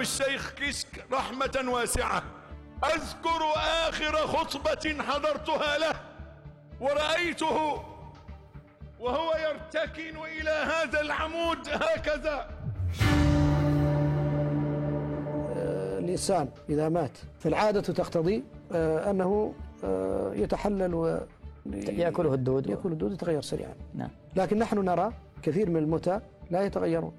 الإمام 0.00 0.20
الشيخ 0.20 0.54
كشك 0.54 1.04
رحمة 1.12 1.72
واسعة. 1.72 2.22
أذكر 2.84 3.42
آخر 3.88 4.16
خطبة 4.16 5.02
حضرتها 5.02 5.78
له 5.78 6.00
ورأيته 6.80 7.82
وهو 9.00 9.32
يرتكن 9.48 10.16
إلى 10.16 10.50
هذا 10.50 11.00
العمود 11.00 11.68
هكذا. 11.68 12.50
الإنسان 15.98 16.48
إذا 16.68 16.88
مات. 16.88 17.18
فالعادة 17.38 17.80
تقتضي 17.80 18.44
آه، 18.72 19.10
أنه 19.10 19.54
آه، 19.84 20.32
يتحلل 20.34 20.94
و 20.94 21.20
يأكله 21.66 22.34
الدود. 22.34 22.66
يأكل 22.66 22.92
الدود 22.92 23.12
يتغير 23.12 23.42
سريعا. 23.42 23.74
نعم. 23.94 24.10
لكن 24.36 24.58
نحن 24.58 24.78
نرى 24.84 25.12
كثير 25.42 25.70
من 25.70 25.76
الموتى 25.76 26.20
لا 26.50 26.62
يتغيرون. 26.62 27.12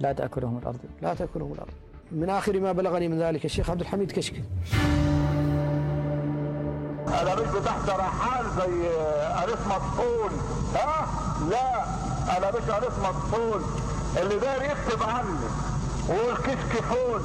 لا 0.00 0.12
تأكلهم 0.12 0.58
الأرض. 0.58 0.80
لا 1.02 1.14
تأكلهم 1.14 1.52
الأرض. 1.52 1.85
من 2.12 2.30
آخر 2.30 2.60
ما 2.60 2.72
بلغني 2.72 3.08
من 3.08 3.18
ذلك 3.22 3.44
الشيخ 3.44 3.70
عبد 3.70 3.80
الحميد 3.80 4.12
كشك. 4.12 4.42
أنا 7.08 7.34
مش 7.34 7.48
بتحت 7.60 7.88
رحال 7.88 8.46
زي 8.50 8.88
قريص 9.42 9.66
مطحون 9.66 10.30
ها؟ 10.74 11.06
لا 11.50 11.84
أنا 12.38 12.50
مش 12.50 12.70
قريص 12.70 12.98
مطحون 12.98 13.62
اللي 14.16 14.38
داير 14.38 14.62
يكتب 14.62 15.02
عني. 15.02 15.38
ويقول 16.08 16.36
كشكفون 16.36 17.22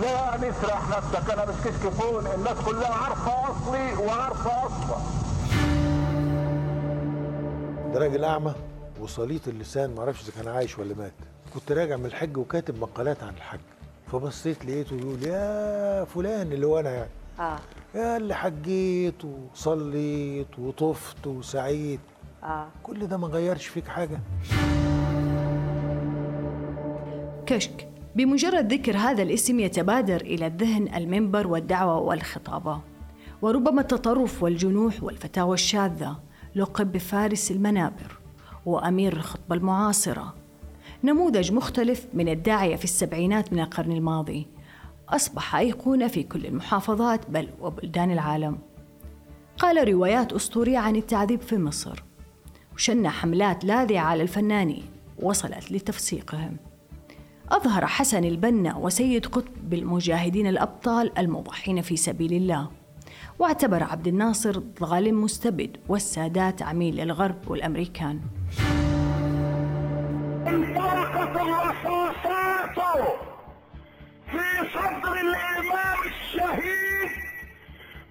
لا 0.00 0.36
نسرح 0.36 0.88
نفسك 0.96 1.30
أنا 1.30 1.44
مش 1.44 1.54
كشكفون. 1.64 2.26
الناس 2.26 2.56
كلها 2.66 2.94
عارفة 2.94 3.32
أصلي 3.50 3.94
وعارفة 4.06 4.66
أصلا 4.66 4.96
ده 7.94 8.00
راجل 8.00 8.24
أعمى 8.24 8.54
وصليط 9.00 9.48
اللسان 9.48 9.94
ما 9.94 10.00
أعرفش 10.00 10.22
إذا 10.22 10.32
كان 10.42 10.54
عايش 10.54 10.78
ولا 10.78 10.94
مات. 10.94 11.12
كنت 11.54 11.72
راجع 11.72 11.96
من 11.96 12.06
الحج 12.06 12.36
وكاتب 12.36 12.78
مقالات 12.80 13.22
عن 13.22 13.34
الحج. 13.34 13.60
فبصيت 14.14 14.64
لقيته 14.64 14.96
يقول 14.96 15.22
يا 15.22 16.04
فلان 16.04 16.52
اللي 16.52 16.66
هو 16.66 16.80
أنا 16.80 16.90
يعني. 16.90 17.10
آه. 17.40 17.58
يا 17.94 18.16
اللي 18.16 18.34
حجيت 18.34 19.24
وصليت 19.24 20.58
وطفت 20.58 21.26
وسعيت. 21.26 22.00
آه. 22.42 22.66
كل 22.82 23.06
ده 23.06 23.16
ما 23.16 23.26
غيرش 23.26 23.66
فيك 23.66 23.88
حاجة؟ 23.88 24.20
كشك. 27.46 27.88
بمجرد 28.16 28.72
ذكر 28.72 28.96
هذا 28.96 29.22
الاسم 29.22 29.60
يتبادر 29.60 30.20
إلى 30.20 30.46
الذهن 30.46 30.94
المنبر 30.94 31.46
والدعوة 31.46 31.98
والخطابة. 31.98 32.80
وربما 33.42 33.80
التطرف 33.80 34.42
والجنوح 34.42 35.02
والفتاوى 35.02 35.54
الشاذة. 35.54 36.16
لقب 36.54 36.92
بفارس 36.92 37.50
المنابر 37.50 38.18
وأمير 38.66 39.12
الخطبة 39.12 39.56
المعاصرة. 39.56 40.34
نموذج 41.04 41.52
مختلف 41.52 42.06
من 42.14 42.28
الداعية 42.28 42.76
في 42.76 42.84
السبعينات 42.84 43.52
من 43.52 43.60
القرن 43.60 43.92
الماضي. 43.92 44.46
أصبح 45.08 45.56
أيقونة 45.56 46.08
في 46.08 46.22
كل 46.22 46.46
المحافظات 46.46 47.30
بل 47.30 47.48
وبلدان 47.60 48.10
العالم. 48.10 48.58
قال 49.58 49.88
روايات 49.88 50.32
أسطورية 50.32 50.78
عن 50.78 50.96
التعذيب 50.96 51.40
في 51.40 51.58
مصر. 51.58 52.02
وشن 52.74 53.08
حملات 53.08 53.64
لاذعة 53.64 54.04
على 54.04 54.22
الفنانين 54.22 54.84
وصلت 55.22 55.72
لتفسيقهم. 55.72 56.56
أظهر 57.48 57.86
حسن 57.86 58.24
البنا 58.24 58.76
وسيد 58.76 59.26
قطب 59.26 59.70
بالمجاهدين 59.70 60.46
الأبطال 60.46 61.18
المضحين 61.18 61.82
في 61.82 61.96
سبيل 61.96 62.32
الله. 62.32 62.70
واعتبر 63.38 63.82
عبد 63.82 64.08
الناصر 64.08 64.60
ظالم 64.80 65.24
مستبد 65.24 65.76
والسادات 65.88 66.62
عميل 66.62 67.00
الغرب 67.00 67.50
والأمريكان. 67.50 68.20
انطلقت 70.48 71.36
الرصاصات 71.36 72.78
في 74.30 74.68
صدر 74.74 75.12
الامام 75.12 75.98
الشهيد 76.06 77.10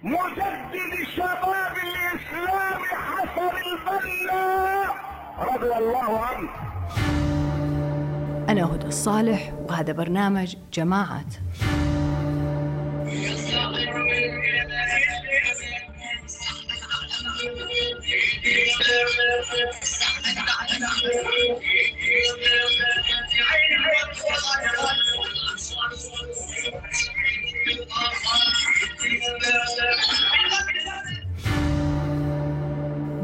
مجدد 0.02 1.08
شباب 1.16 1.74
الاسلام 1.86 2.80
حسن 2.82 3.56
البنا 3.66 4.84
رضي 5.38 5.78
الله 5.78 6.18
عنه 6.20 6.48
أنا 8.48 8.64
هدى 8.64 8.86
الصالح 8.86 9.52
وهذا 9.68 9.92
برنامج 9.92 10.56
جماعات. 10.72 11.34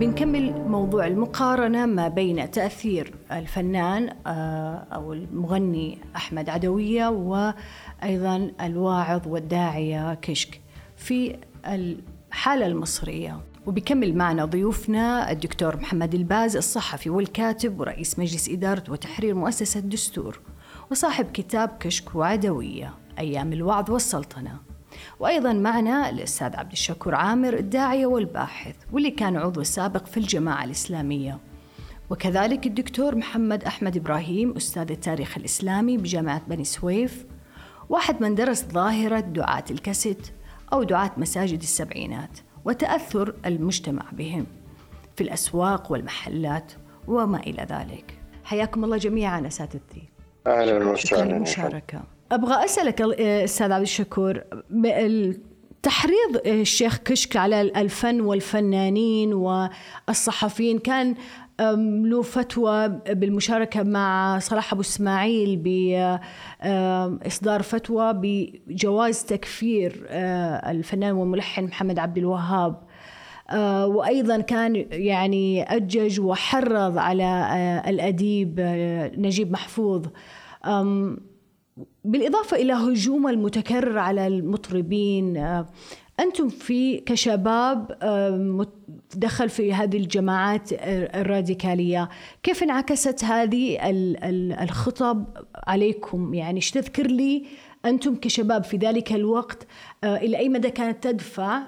بنكمل 0.00 0.52
موضوع 0.52 1.06
المقارنة 1.06 1.86
ما 1.86 2.08
بين 2.08 2.50
تأثير 2.50 3.14
الفنان 3.32 4.16
آه، 4.26 4.86
أو 4.92 5.12
المغني 5.12 5.98
أحمد 6.16 6.48
عدوية 6.50 7.08
وأيضا 7.08 8.52
الواعظ 8.60 9.28
والداعية 9.28 10.14
كشك 10.14 10.60
في 10.96 11.36
الحالة 11.66 12.66
المصرية. 12.66 13.49
وبيكمل 13.66 14.14
معنا 14.14 14.44
ضيوفنا 14.44 15.30
الدكتور 15.30 15.76
محمد 15.76 16.14
الباز 16.14 16.56
الصحفي 16.56 17.10
والكاتب 17.10 17.80
ورئيس 17.80 18.18
مجلس 18.18 18.48
إدارة 18.48 18.84
وتحرير 18.88 19.34
مؤسسة 19.34 19.80
الدستور 19.80 20.40
وصاحب 20.90 21.26
كتاب 21.32 21.68
كشك 21.80 22.14
وعدوية 22.14 22.94
أيام 23.18 23.52
الوعظ 23.52 23.90
والسلطنة. 23.90 24.58
وأيضا 25.20 25.52
معنا 25.52 26.10
الأستاذ 26.10 26.56
عبد 26.56 26.72
الشكور 26.72 27.14
عامر 27.14 27.54
الداعية 27.54 28.06
والباحث 28.06 28.74
واللي 28.92 29.10
كان 29.10 29.36
عضو 29.36 29.62
سابق 29.62 30.06
في 30.06 30.16
الجماعة 30.16 30.64
الإسلامية. 30.64 31.38
وكذلك 32.10 32.66
الدكتور 32.66 33.14
محمد 33.14 33.64
أحمد 33.64 33.96
إبراهيم 33.96 34.56
أستاذ 34.56 34.90
التاريخ 34.90 35.38
الإسلامي 35.38 35.96
بجامعة 35.96 36.42
بني 36.48 36.64
سويف 36.64 37.26
واحد 37.88 38.22
من 38.22 38.34
درس 38.34 38.64
ظاهرة 38.64 39.20
دعاة 39.20 39.64
الكاسيت 39.70 40.32
أو 40.72 40.82
دعاة 40.82 41.10
مساجد 41.16 41.62
السبعينات. 41.62 42.38
وتأثر 42.64 43.34
المجتمع 43.46 44.02
بهم 44.12 44.46
في 45.16 45.20
الأسواق 45.20 45.92
والمحلات 45.92 46.72
وما 47.08 47.40
إلى 47.40 47.66
ذلك. 47.70 48.18
حياكم 48.44 48.84
الله 48.84 48.96
جميعا 48.96 49.46
أساتذتي. 49.46 50.02
أهلا 50.46 50.94
شكرا 50.94 51.18
وسهلا. 51.18 51.32
للمشاركة. 51.32 52.00
أبغى 52.32 52.64
أسألك 52.64 53.00
آه، 53.00 53.44
أستاذ 53.44 53.72
عبد 53.72 53.82
الشكور 53.82 54.40
تحريض 55.82 56.46
الشيخ 56.46 56.96
كشك 56.96 57.36
على 57.36 57.60
الفن 57.60 58.20
والفنانين 58.20 59.34
والصحفيين 59.34 60.78
كان 60.78 61.14
له 62.04 62.22
فتوى 62.22 62.88
بالمشاركة 62.88 63.82
مع 63.82 64.38
صلاح 64.38 64.72
أبو 64.72 64.80
إسماعيل 64.80 65.56
بإصدار 66.62 67.62
فتوى 67.62 68.12
بجواز 68.14 69.24
تكفير 69.24 70.06
آه، 70.08 70.70
الفنان 70.70 71.12
والملحن 71.12 71.64
محمد 71.64 71.98
عبد 71.98 72.18
الوهاب. 72.18 72.76
آه، 73.50 73.86
وأيضا 73.86 74.40
كان 74.40 74.86
يعني 74.90 75.62
أجج 75.62 76.20
وحرض 76.20 76.98
على 76.98 77.24
آه، 77.24 77.90
الأديب 77.90 78.60
نجيب 79.18 79.52
محفوظ. 79.52 80.06
بالإضافة 82.04 82.56
إلى 82.56 82.72
هجوم 82.72 83.28
المتكرر 83.28 83.98
على 83.98 84.26
المطربين 84.26 85.36
آه، 85.36 85.66
أنتم 86.20 86.48
في 86.48 86.98
كشباب 86.98 87.98
آه، 88.02 88.66
دخل 89.16 89.48
في 89.48 89.74
هذه 89.74 89.96
الجماعات 89.96 90.72
آه، 90.72 91.20
الراديكالية. 91.20 92.08
كيف 92.42 92.62
انعكست 92.62 93.24
هذه 93.24 93.90
ال- 93.90 94.24
ال- 94.24 94.52
الخطب 94.52 95.24
عليكم؟ 95.66 96.34
يعني 96.34 96.56
إيش 96.56 96.70
تذكر 96.70 97.06
لي 97.06 97.44
أنتم 97.84 98.14
كشباب 98.14 98.64
في 98.64 98.76
ذلك 98.76 99.12
الوقت؟ 99.12 99.66
إلى 100.04 100.38
أي 100.38 100.48
مدى 100.48 100.70
كانت 100.70 101.04
تدفع؟ 101.04 101.62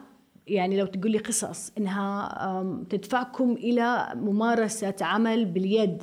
يعني 0.47 0.81
لو 0.81 0.87
تقول 0.87 1.11
لي 1.13 1.19
قصص 1.19 1.73
إنها 1.79 2.27
آم، 2.61 2.85
تدفعكم 2.91 3.53
إلى 3.53 4.09
ممارسة 4.17 4.95
عمل 5.01 5.45
باليد. 5.45 6.03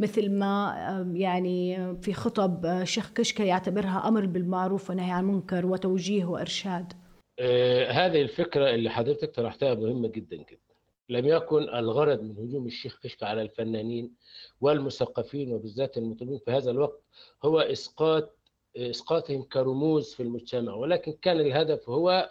مثل 0.00 0.32
ما 0.32 0.74
يعني 1.14 1.76
في 1.96 2.12
خطب 2.12 2.66
آه، 2.66 2.82
الشيخ 2.82 3.12
كشكه 3.12 3.44
يعتبرها 3.44 4.08
أمر 4.08 4.26
بالمعروف 4.26 4.90
ونهي 4.90 5.10
عن 5.10 5.24
المنكر 5.24 5.66
وتوجيه 5.66 6.24
وإرشاد. 6.24 6.92
آه، 7.38 7.90
هذه 7.90 8.22
الفكرة 8.22 8.70
اللي 8.70 8.90
حضرتك 8.90 9.34
طرحتها 9.34 9.74
مهمة 9.74 10.08
جدا 10.08 10.36
جدا 10.36 10.72
لم 11.08 11.26
يكن 11.26 11.62
الغرض 11.62 12.22
من 12.22 12.38
هجوم 12.38 12.66
الشيخ 12.66 12.98
كشك 13.02 13.22
على 13.22 13.42
الفنانين 13.42 14.14
والمثقفين 14.60 15.52
وبالذات 15.52 15.96
المطربين 15.96 16.38
في 16.38 16.50
هذا 16.50 16.70
الوقت 16.70 17.02
هو 17.44 17.60
إسقاط 17.60 18.36
إسقاطهم 18.76 19.42
كرموز 19.42 20.14
في 20.14 20.22
المجتمع 20.22 20.74
ولكن 20.74 21.12
كان 21.12 21.40
الهدف 21.40 21.88
هو 21.88 22.28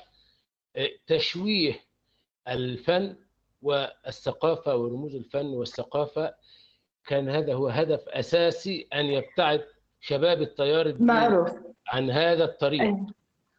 آه، 0.75 0.89
تشويه 1.07 1.79
الفن 2.47 3.15
والثقافة 3.61 4.75
ورموز 4.75 5.15
الفن 5.15 5.45
والثقافة 5.45 6.33
كان 7.11 7.29
هذا 7.29 7.53
هو 7.53 7.67
هدف 7.67 8.09
أساسي 8.09 8.87
أن 8.93 9.05
يبتعد 9.05 9.65
شباب 10.01 10.41
التيار 10.41 10.85
الديني 10.85 11.05
معروف. 11.07 11.51
عن 11.87 12.11
هذا 12.11 12.43
الطريق. 12.43 12.81
أيوة. 12.81 13.13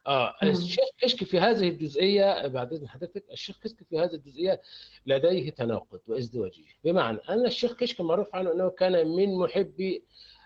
آه 0.07 0.35
مم. 0.43 0.49
الشيخ 0.49 0.85
كشك 0.97 1.23
في 1.23 1.39
هذه 1.39 1.69
الجزئية؟ 1.69 2.47
بعد 2.47 2.73
إذن 2.73 2.89
حضرتك 2.89 3.23
الشيخ 3.31 3.59
كشك 3.63 3.83
في 3.89 3.99
هذه 3.99 4.13
الجزئية؟ 4.13 4.61
لديه 5.05 5.49
تناقض 5.49 5.99
وإزدواجية. 6.07 6.69
بمعنى 6.83 7.19
أن 7.29 7.45
الشيخ 7.45 7.73
كشك 7.75 8.01
معروف 8.01 8.35
عنه؟ 8.35 8.51
أنه 8.51 8.69
كان 8.69 9.07
من 9.07 9.37
محبي 9.37 10.03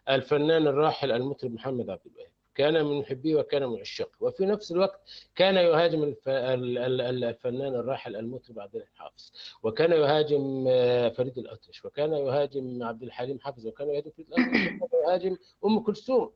الفنان 0.09 0.67
الراحل 0.67 1.11
المطرب 1.11 1.51
محمد 1.51 1.89
عبد 1.89 2.01
الوهاب. 2.05 2.31
كان 2.57 2.85
من 2.85 2.99
محبيه 2.99 3.35
وكان 3.35 3.65
من 3.65 3.79
عشاقه. 3.79 4.11
وفي 4.19 4.45
نفس 4.45 4.71
الوقت 4.71 4.99
كان 5.35 5.55
يهاجم 5.55 6.03
الف... 6.03 6.29
ال- 6.29 6.77
ال- 6.77 7.01
ال- 7.01 7.23
الفنان 7.23 7.75
الراحل 7.75 8.15
المطرب 8.15 8.59
عبد 8.59 8.75
الحليم 8.75 8.95
حافظ. 8.95 9.31
وكان 9.63 9.91
يهاجم 9.91 10.65
آه، 10.69 11.09
فريد 11.09 11.37
الأطرش. 11.37 11.85
وكان 11.85 12.13
يهاجم 12.13 12.83
عبد 12.83 13.03
الحليم 13.03 13.39
حافظ. 13.39 13.67
وكان 13.67 13.89
يهاجم 13.89 14.11
فريد 14.11 14.27
الأطرش. 14.27 14.81
وكان 14.81 14.99
يهاجم 15.09 15.37
أم 15.65 15.79
كلثوم. 15.79 16.31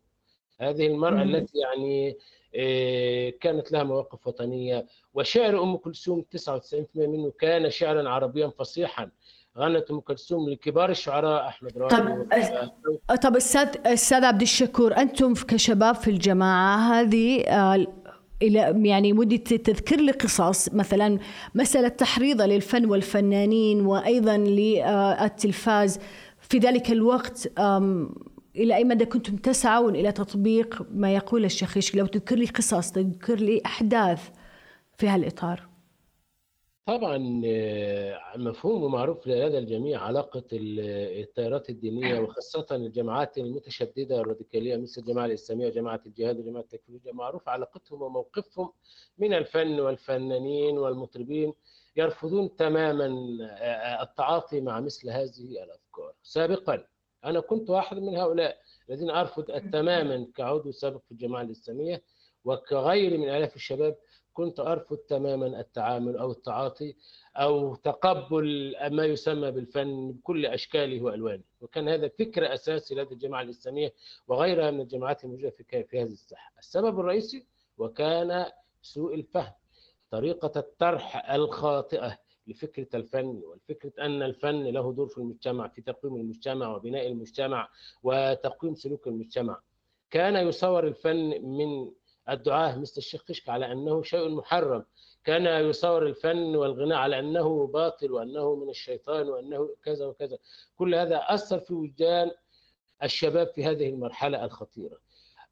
هذه 0.60 0.88
المرأة. 0.88 1.24
التي 1.24 1.58
يعني 1.60 2.18
آه، 2.56 3.30
كانت 3.30 3.72
لها 3.72 3.84
مواقف 3.84 4.28
وطنية. 4.28 4.86
وشعر 5.14 5.64
أم 5.64 5.78
كلثوم 5.78 6.26
99% 6.32 7.08
منه 7.08 7.32
كان 7.40 7.70
شعرا 7.70 8.10
عربيا 8.10 8.48
فصيحا. 8.48 9.12
غنت 9.58 9.92
أم 9.92 10.00
كلثوم 10.00 10.50
لكبار 10.50 10.90
الشعراء 10.90 11.48
أحمد 11.48 11.72
طب 11.72 12.08
راوي 12.08 12.26
أه، 13.10 13.16
طب 13.16 13.36
أستاذ 13.36 13.68
أستاذ 13.86 14.24
عبد 14.24 14.42
الشكور 14.42 14.98
أنتم 14.98 15.34
كشباب 15.34 15.96
في 15.96 16.10
الجماعة 16.10 16.78
هذه 16.78 17.42
آه، 17.42 17.88
إلى 18.42 18.90
يعني 18.90 19.14
ودي 19.14 19.38
تذكر 19.38 19.96
لي 19.96 20.12
قصص 20.12 20.74
مثلا 20.74 21.20
مسألة 21.56 21.88
تحريضها 21.88 22.48
للفن 22.48 22.86
والفنانين 22.86 23.86
وأيضا 23.86 24.38
للتلفاز 24.38 26.00
في 26.40 26.58
ذلك 26.58 26.92
الوقت 26.92 27.52
إلى 28.56 28.76
أي 28.76 28.84
مدى 28.84 29.06
كنتم 29.06 29.36
تسعون 29.36 29.96
إلى 29.96 30.12
تطبيق 30.12 30.86
ما 30.94 31.16
يقول 31.16 31.46
الشيخ 31.46 31.96
لو 31.96 32.06
تذكر 32.06 32.36
لي 32.36 32.46
قصص 32.46 32.92
تذكر 32.92 33.36
لي 33.36 33.62
أحداث 33.66 34.30
في 34.98 35.08
هالإطار. 35.08 35.71
طبعا 36.86 37.42
آه، 37.46 38.20
مفهوم 38.38 38.84
ومعروف 38.84 39.28
لدى 39.28 39.58
الجميع 39.58 40.02
علاقة 40.02 40.44
ال- 40.54 40.80
التيارات 41.24 41.70
الدينية 41.70 42.20
وخاصة 42.20 42.66
الجماعات 42.72 43.38
المتشددة 43.38 44.22
الراديكالية 44.22 44.78
مثل 44.78 45.02
الجماعة 45.02 45.26
الإسلامية 45.26 45.68
وجماعة 45.68 46.02
الجهاد 46.06 46.40
وجماعة 46.40 46.62
التكفيرية 46.64 47.12
معروف 47.12 47.50
علاقتهم 47.50 48.02
وموقفهم 48.02 48.72
من 49.18 49.34
الفن 49.34 49.80
والفنانين 49.80 50.78
والمطربين 50.78 51.54
يرفضون 51.96 52.56
تماما 52.56 53.38
آه، 53.52 54.04
التعاطي 54.04 54.62
مع 54.62 54.80
مثل 54.80 55.10
هذه 55.10 55.64
الأفكار. 55.64 56.14
سابقا 56.24 56.84
أنا 57.26 57.40
كنت 57.40 57.70
واحد 57.70 57.98
من 57.98 58.16
هؤلاء 58.16 58.58
الذين 58.90 59.10
أرفض 59.10 59.44
تماما 59.74 60.28
كعضو 60.36 60.72
سابق 60.72 61.02
في 61.06 61.12
الجماعة 61.12 61.42
الإسلامية 61.42 62.02
وكغيري 62.46 63.18
من 63.18 63.30
آلاف 63.30 63.56
الشباب 63.56 63.96
كنت 64.34 64.60
أرفض 64.60 64.98
تماما 64.98 65.60
التعامل 65.60 66.18
أو 66.18 66.32
التعاطي 66.32 66.96
أو 67.36 67.76
تقبل 67.76 68.76
ما 68.92 69.06
يسمى 69.06 69.52
بالفن 69.52 70.12
بكل 70.12 70.46
أشكاله 70.46 71.02
وألوانه. 71.02 71.44
وكان 71.62 71.90
هذا 71.90 72.08
فكر 72.08 72.54
أساسي 72.54 72.96
لدى 72.96 73.14
الجماعة 73.14 73.42
الإسلامية 73.42 73.94
وغيرها 74.28 74.72
من 74.72 74.82
الجماعات 74.82 75.24
الموجودة 75.24 75.50
في 75.50 75.84
في 75.84 76.02
هذه 76.02 76.12
الساحة. 76.12 76.54
السبب 76.60 77.00
الرئيسي 77.00 77.46
وكان 77.78 78.46
سوء 78.82 79.14
الفهم 79.16 79.54
طريقة 80.12 80.52
الطرح 80.60 81.32
الخاطئة 81.32 82.18
لفكرة 82.48 82.88
الفن 82.94 83.42
والفكرة 83.46 84.06
أن 84.06 84.22
الفن 84.24 84.64
له 84.64 84.94
دور 84.94 85.08
في 85.08 85.18
المجتمع 85.18 85.68
في 85.68 85.82
تقويم 85.82 86.16
المجتمع 86.16 86.76
وبناء 86.76 87.08
المجتمع 87.08 87.70
وتقويم 88.04 88.76
سلوك 88.76 89.08
المجتمع. 89.08 89.60
كان 90.10 90.48
يصور 90.48 90.88
الفن 90.88 91.46
من 91.46 91.92
الدعاة 92.30 92.78
مثل 92.78 92.94
الشيخ 92.98 93.24
كشك 93.24 93.50
على 93.50 93.72
أنه 93.72 94.04
شيء 94.04 94.30
محرم. 94.30 94.86
كان 95.24 95.66
يصور 95.70 96.06
الفن 96.08 96.56
والغناء 96.56 96.98
على 96.98 97.20
أنه 97.20 97.68
باطل 97.68 98.12
وأنه 98.12 98.56
من 98.56 98.70
الشيطان 98.70 99.30
وأنه 99.30 99.76
كذا 99.84 100.06
وكذا. 100.06 100.38
كل 100.78 100.96
هذا 100.96 101.18
أثر 101.18 101.60
في 101.60 101.74
وجدان 101.74 102.32
الشباب 103.04 103.48
في 103.48 103.66
هذه 103.66 103.90
المرحلة 103.90 104.46
الخطيرة. 104.46 104.98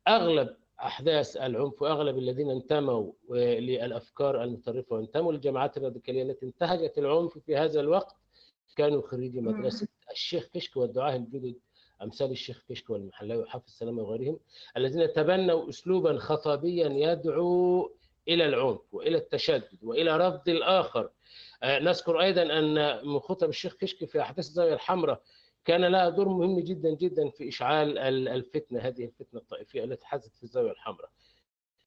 أغلب 0.08 0.56
أحداث 0.80 1.38
العنف 1.38 1.82
وأغلب 1.82 2.18
الذين 2.18 2.50
انتموا 2.52 3.12
للأفكار 3.60 4.44
المتطرفة 4.44 4.96
وانتموا 4.96 5.34
للجماعات 5.34 5.78
الراديكالية 5.78 6.24
التي 6.24 6.46
انتهجت 6.46 6.98
العنف 6.98 7.38
في 7.38 7.58
هذا 7.58 7.80
الوقت 7.80 8.16
كانوا 8.76 9.02
خريجي 9.02 9.42
مدرسة 9.42 9.88
الشيخ 10.12 10.46
كشك 10.54 10.78
والدعاة 10.78 11.16
الجدد 11.16 11.56
امثال 12.02 12.32
الشيخ 12.32 12.64
كشك 12.70 12.90
والمحلاوي 12.90 13.44
وحافظ 13.44 13.64
السلامه 13.68 14.04
وغيرهم 14.04 14.40
الذين 14.78 15.14
تبنوا 15.14 15.70
اسلوبا 15.70 16.18
خطابيا 16.18 16.88
يدعو 16.88 17.92
إلى 18.28 18.46
العنف 18.46 18.80
وإلى 18.94 19.18
التشدد 19.18 19.78
وإلى 19.84 20.18
رفض 20.18 20.50
الآخر. 20.50 21.10
آه، 21.64 21.80
نذكر 21.80 22.22
أيضا 22.22 22.42
أن 22.42 23.08
من 23.08 23.20
خطب 23.20 23.50
الشيخ 23.50 23.76
كشك 23.76 24.06
في 24.06 24.22
أحداث 24.22 24.46
الزاوية 24.48 24.74
الحمراء 24.74 25.22
كان 25.66 25.86
لها 25.86 26.10
دور 26.10 26.30
مهم 26.30 26.60
جدا 26.60 26.90
جدا 26.96 27.30
في 27.30 27.48
إشعال 27.50 27.98
ال- 27.98 28.28
الفتنة 28.28 28.80
هذه 28.80 29.06
الفتنة 29.06 29.40
الطائفية 29.40 29.84
التي 29.84 30.06
حدثت 30.06 30.36
في 30.38 30.44
الزاوية 30.44 30.72
الحمراء. 30.72 31.10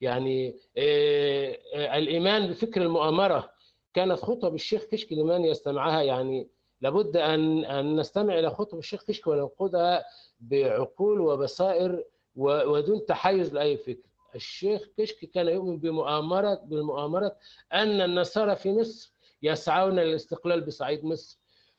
يعني 0.00 0.54
آه، 0.78 1.58
آه، 1.74 1.98
الإيمان 1.98 2.46
بفكر 2.50 2.82
المؤامرة 2.82 3.50
كانت 3.94 4.18
خطب 4.20 4.54
الشيخ 4.54 4.84
كشك 4.84 5.12
لمن 5.12 5.44
يستمعها 5.44 6.02
يعني 6.02 6.48
لابد 6.82 7.16
أن 7.16 7.64
أن 7.64 7.96
نستمع 7.96 8.38
إلى 8.38 8.50
خطب 8.50 8.78
الشيخ 8.78 9.04
كشك 9.04 9.26
وننقدها 9.26 10.04
بعقول 10.40 11.20
وبصائر 11.20 12.04
ودون 12.36 13.06
تحيز 13.06 13.54
لأي 13.54 13.76
فكر. 13.76 14.08
الشيخ 14.34 14.82
كشك 14.98 15.30
كان 15.30 15.48
يؤمن 15.48 15.78
بمؤامرة 15.78 16.54
بالمؤامرة 16.64 17.36
أن 17.72 18.00
النصارى 18.00 18.56
في 18.56 18.72
مصر 18.72 19.12
يسعون 19.42 19.98
للاستقلال 20.00 20.60
بصعيد 20.60 21.04
مصر 21.04 21.38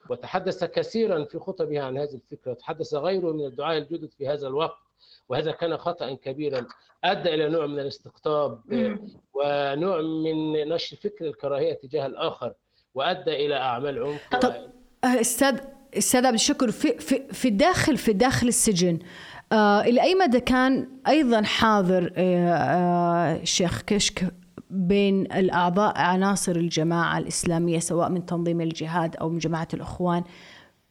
وتحدث 0.10 0.64
كثيرا 0.64 1.24
في 1.24 1.40
خطبه 1.40 1.82
عن 1.82 1.98
هذه 1.98 2.14
الفكرة 2.14 2.52
وتحدث 2.52 2.94
غيره 2.94 3.32
من 3.32 3.46
الدعاة 3.46 3.78
الجدد 3.78 4.10
في 4.12 4.28
هذا 4.28 4.48
الوقت 4.48 4.78
وهذا 5.30 5.52
كان 5.52 5.78
خطأ 5.78 6.14
كبيرا 6.14 6.68
أدى 7.04 7.34
إلى 7.34 7.50
نوع 7.50 7.66
من 7.66 7.80
الاستقطاب 7.80 8.60
ونوع 9.34 10.02
من 10.02 10.54
نشر 10.70 10.98
فكر 10.98 11.26
الكراهية 11.28 11.74
تجاه 11.74 12.06
الآخر 12.06 12.54
وأدى 12.96 13.46
إلى 13.46 13.56
أعمال 13.56 14.04
عنف 14.04 14.22
آه، 15.04 15.22
أستاذ 15.22 15.58
أستاذ 15.98 16.26
عبد 16.26 16.34
الشكر 16.34 16.72
في 16.72 17.00
في 17.00 17.22
في 17.34 17.48
الداخل 17.48 17.98
في 17.98 18.14
داخل 18.14 18.48
السجن 18.48 19.00
آه 19.52 19.82
إلى 19.82 20.02
أي 20.02 20.16
مدى 20.16 20.40
كان 20.40 20.88
أيضا 21.08 21.42
حاضر 21.42 22.14
آه 22.18 22.54
آه 22.54 23.36
الشيخ 23.42 23.82
كشك 23.82 24.34
بين 24.70 25.22
الأعضاء 25.22 25.98
عناصر 25.98 26.56
الجماعة 26.56 27.18
الإسلامية 27.18 27.80
سواء 27.80 28.10
من 28.10 28.26
تنظيم 28.26 28.62
الجهاد 28.62 29.16
أو 29.16 29.30
من 29.30 29.38
جماعة 29.38 29.68
الإخوان 29.74 30.24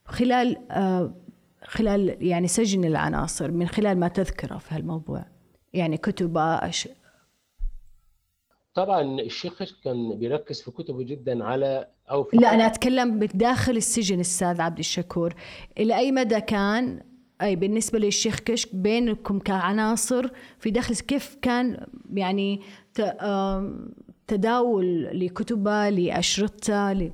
خلال 0.07 0.57
آه 0.71 1.15
خلال 1.65 2.17
يعني 2.21 2.49
سجن 2.49 2.85
العناصر 2.85 3.51
من 3.51 3.69
خلال 3.69 4.01
ما 4.01 4.09
تذكره 4.09 4.59
في 4.59 4.75
هالموضوع؟ 4.75 5.25
يعني 5.73 5.97
كتب 5.97 6.59
أش- 6.61 6.89
طبعا 8.75 9.21
الشيخ 9.21 9.63
كان 9.85 10.19
بيركز 10.19 10.63
في 10.63 10.71
كتبه 10.71 11.03
جدا 11.03 11.45
على 11.45 11.89
أو 12.11 12.25
في 12.25 12.37
لا 12.37 12.55
أنا 12.55 12.67
أتكلم 12.67 13.19
بداخل 13.19 13.77
السجن 13.77 14.21
أستاذ 14.21 14.61
عبد 14.61 14.79
الشكور. 14.79 15.35
إلى 15.79 15.97
أي 15.97 16.13
مدى 16.13 16.41
كان 16.41 17.03
أي 17.43 17.57
بالنسبة 17.57 17.99
للشيخ 17.99 18.41
كشك 18.41 18.75
بينكم 18.75 19.39
كعناصر 19.39 20.31
في 20.59 20.71
داخل 20.71 20.95
كيف 20.95 21.37
كان 21.43 21.87
يعني 22.15 22.61
تداول 24.27 25.21
لكتبه 25.21 25.89
لأشرطة 25.89 26.93
ل... 26.93 27.13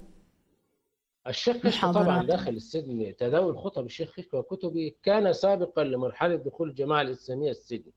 الشيخ 1.26 1.56
كشك 1.56 1.84
طبعا. 1.84 2.22
داخل 2.24 2.52
السجن 2.52 3.16
تداول 3.18 3.58
خطب 3.58 3.86
الشيخ 3.86 4.16
كشك 4.16 4.34
وكتبه 4.34 4.92
كان 5.02 5.32
سابقا 5.32 5.84
لمرحلة 5.84 6.36
دخول 6.36 6.68
الجماعه 6.68 7.02
الإسلامية 7.02 7.50
السجن. 7.50 7.90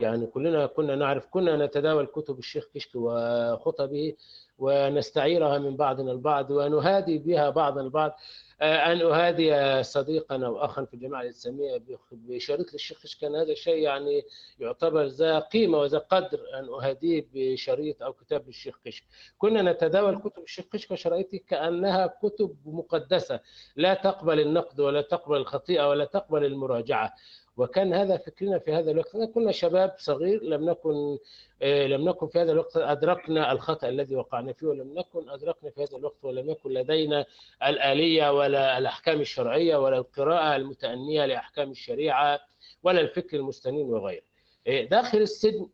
يعني 0.00 0.26
كلنا 0.26 0.66
كنا 0.66 0.94
نعرف 0.96 1.26
كنا 1.26 1.66
نتداول 1.66 2.06
كتب 2.06 2.38
الشيخ 2.38 2.66
كشك 2.74 2.90
وخطبه 2.94 4.14
ونستعيرها 4.58 5.58
من 5.58 5.76
بعضنا 5.76 6.12
البعض 6.12 6.50
ونهادي 6.50 7.18
بها 7.18 7.50
بعضنا 7.50 7.80
البعض. 7.82 8.16
آه، 8.60 8.92
أن 8.92 9.00
أهادي 9.00 9.82
صديقا 9.82 10.46
أو 10.46 10.64
اخا 10.64 10.84
في 10.84 10.94
الجماعة 10.94 11.22
الإسلامية 11.22 11.76
بخ- 11.76 11.98
بشريط 12.12 12.72
للشيخ 12.72 12.98
كان 13.20 13.34
هذا 13.36 13.54
شيء 13.54 13.76
يعني 13.82 14.22
يعتبر 14.60 15.04
ذا 15.04 15.38
قيمة 15.38 15.78
وذا 15.78 15.98
قدر 15.98 16.40
أن 16.54 16.68
أهاديه 16.68 17.26
بشريط 17.34 18.02
أو 18.02 18.12
كتاب 18.12 18.46
للشيخ 18.46 18.78
كشك 18.84 19.04
كنا 19.38 19.62
نتداول 19.72 20.18
كتب 20.18 20.42
الشيخ 20.42 20.64
كشك 20.72 20.90
وشرائطه 20.90 21.38
كأنها 21.48 22.06
كتب 22.06 22.56
مقدسة. 22.66 23.40
لا 23.76 23.94
تقبل 23.94 24.40
النقد 24.40 24.80
ولا 24.80 25.00
تقبل 25.02 25.36
الخطيئة 25.36 25.88
ولا 25.88 26.04
تقبل 26.04 26.44
المراجعة. 26.44 27.14
وكان 27.58 27.94
هذا 27.94 28.16
فكرنا 28.16 28.58
في 28.58 28.72
هذا 28.72 28.90
الوقت. 28.90 29.16
كنا 29.16 29.52
شباب 29.52 29.94
صغير 29.98 30.42
لم 30.42 30.70
نكن 30.70 31.18
آه، 31.62 31.86
لم 31.86 32.08
نكن 32.08 32.26
في 32.28 32.38
هذا 32.38 32.52
الوقت 32.52 32.76
أدركنا 32.76 33.52
الخطأ 33.52 33.88
الذي 33.88 34.16
وقعنا 34.16 34.52
فيه 34.52 34.66
ولم 34.66 34.98
نكن 34.98 35.30
أدركنا 35.30 35.70
في 35.70 35.82
هذا 35.82 35.96
الوقت 35.96 36.24
ولم 36.24 36.50
يكن 36.50 36.70
لدينا 36.70 37.26
الآلية 37.66 38.32
ولا 38.32 38.78
الأحكام 38.78 39.20
الشرعية 39.20 39.76
ولا 39.76 39.98
القراءة 39.98 40.56
المتأنية 40.56 41.26
لأحكام 41.26 41.70
الشريعة 41.70 42.40
ولا 42.82 43.00
الفكر 43.00 43.36
المستنين 43.36 43.86
وغيره. 43.86 44.22
إيه، 44.66 44.88
داخل 44.88 45.18
السجن 45.18 45.68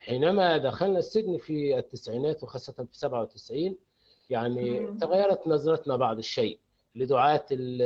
حينما 0.00 0.56
دخلنا 0.58 0.98
السجن 0.98 1.38
في 1.38 1.78
التسعينات 1.78 2.42
وخاصة 2.42 2.72
في 2.72 2.98
97 2.98 3.76
يعني 4.30 4.80
تغيرت 5.00 5.46
نظرتنا 5.48 5.96
بعض 5.96 6.18
الشيء 6.18 6.58
لدعاة 6.94 7.44
ال- 7.52 7.82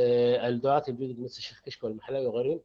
الدعاة 0.55 0.83
الجدد 0.89 1.21
مثل 1.21 1.37
الشيخ 1.39 1.61
كشك 1.67 1.85
والمحلاوي 1.85 2.27
وغيرهم. 2.27 2.61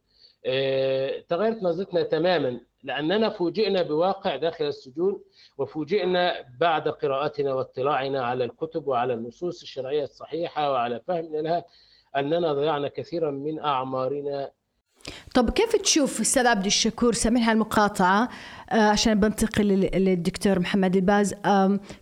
تغيرت 1.28 1.62
نظرتنا 1.62 2.02
تماما 2.02 2.60
لأننا 2.84 3.28
فوجئنا 3.30 3.82
بواقع 3.82 4.36
داخل 4.36 4.64
السجون 4.64 5.20
وفوجئنا 5.58 6.34
بعد 6.60 6.88
قراءتنا 6.88 7.54
واطلاعنا 7.54 8.24
على 8.24 8.44
الكتب 8.44 8.86
وعلى 8.88 9.14
النصوص 9.14 9.62
الشرعية 9.62 10.04
الصحيحة 10.04 10.72
وعلى 10.72 11.00
فهمنا 11.08 11.38
لها 11.38 11.64
أننا 12.16 12.52
ضيعنا 12.52 12.88
كثيرا 12.88 13.30
من 13.30 13.58
أعمارنا. 13.60 14.50
طب 15.34 15.50
كيف 15.50 15.76
تشوف 15.76 16.20
أستاذ 16.20 16.46
عبد 16.46 16.66
الشكور 16.66 17.12
سامحها 17.12 17.52
المقاطعة؟ 17.52 18.28
آه، 18.70 18.74
عشان 18.74 19.20
بنتقل 19.20 19.64
لل- 19.64 20.04
للدكتور 20.04 20.58
محمد 20.58 20.96
الباز. 20.96 21.34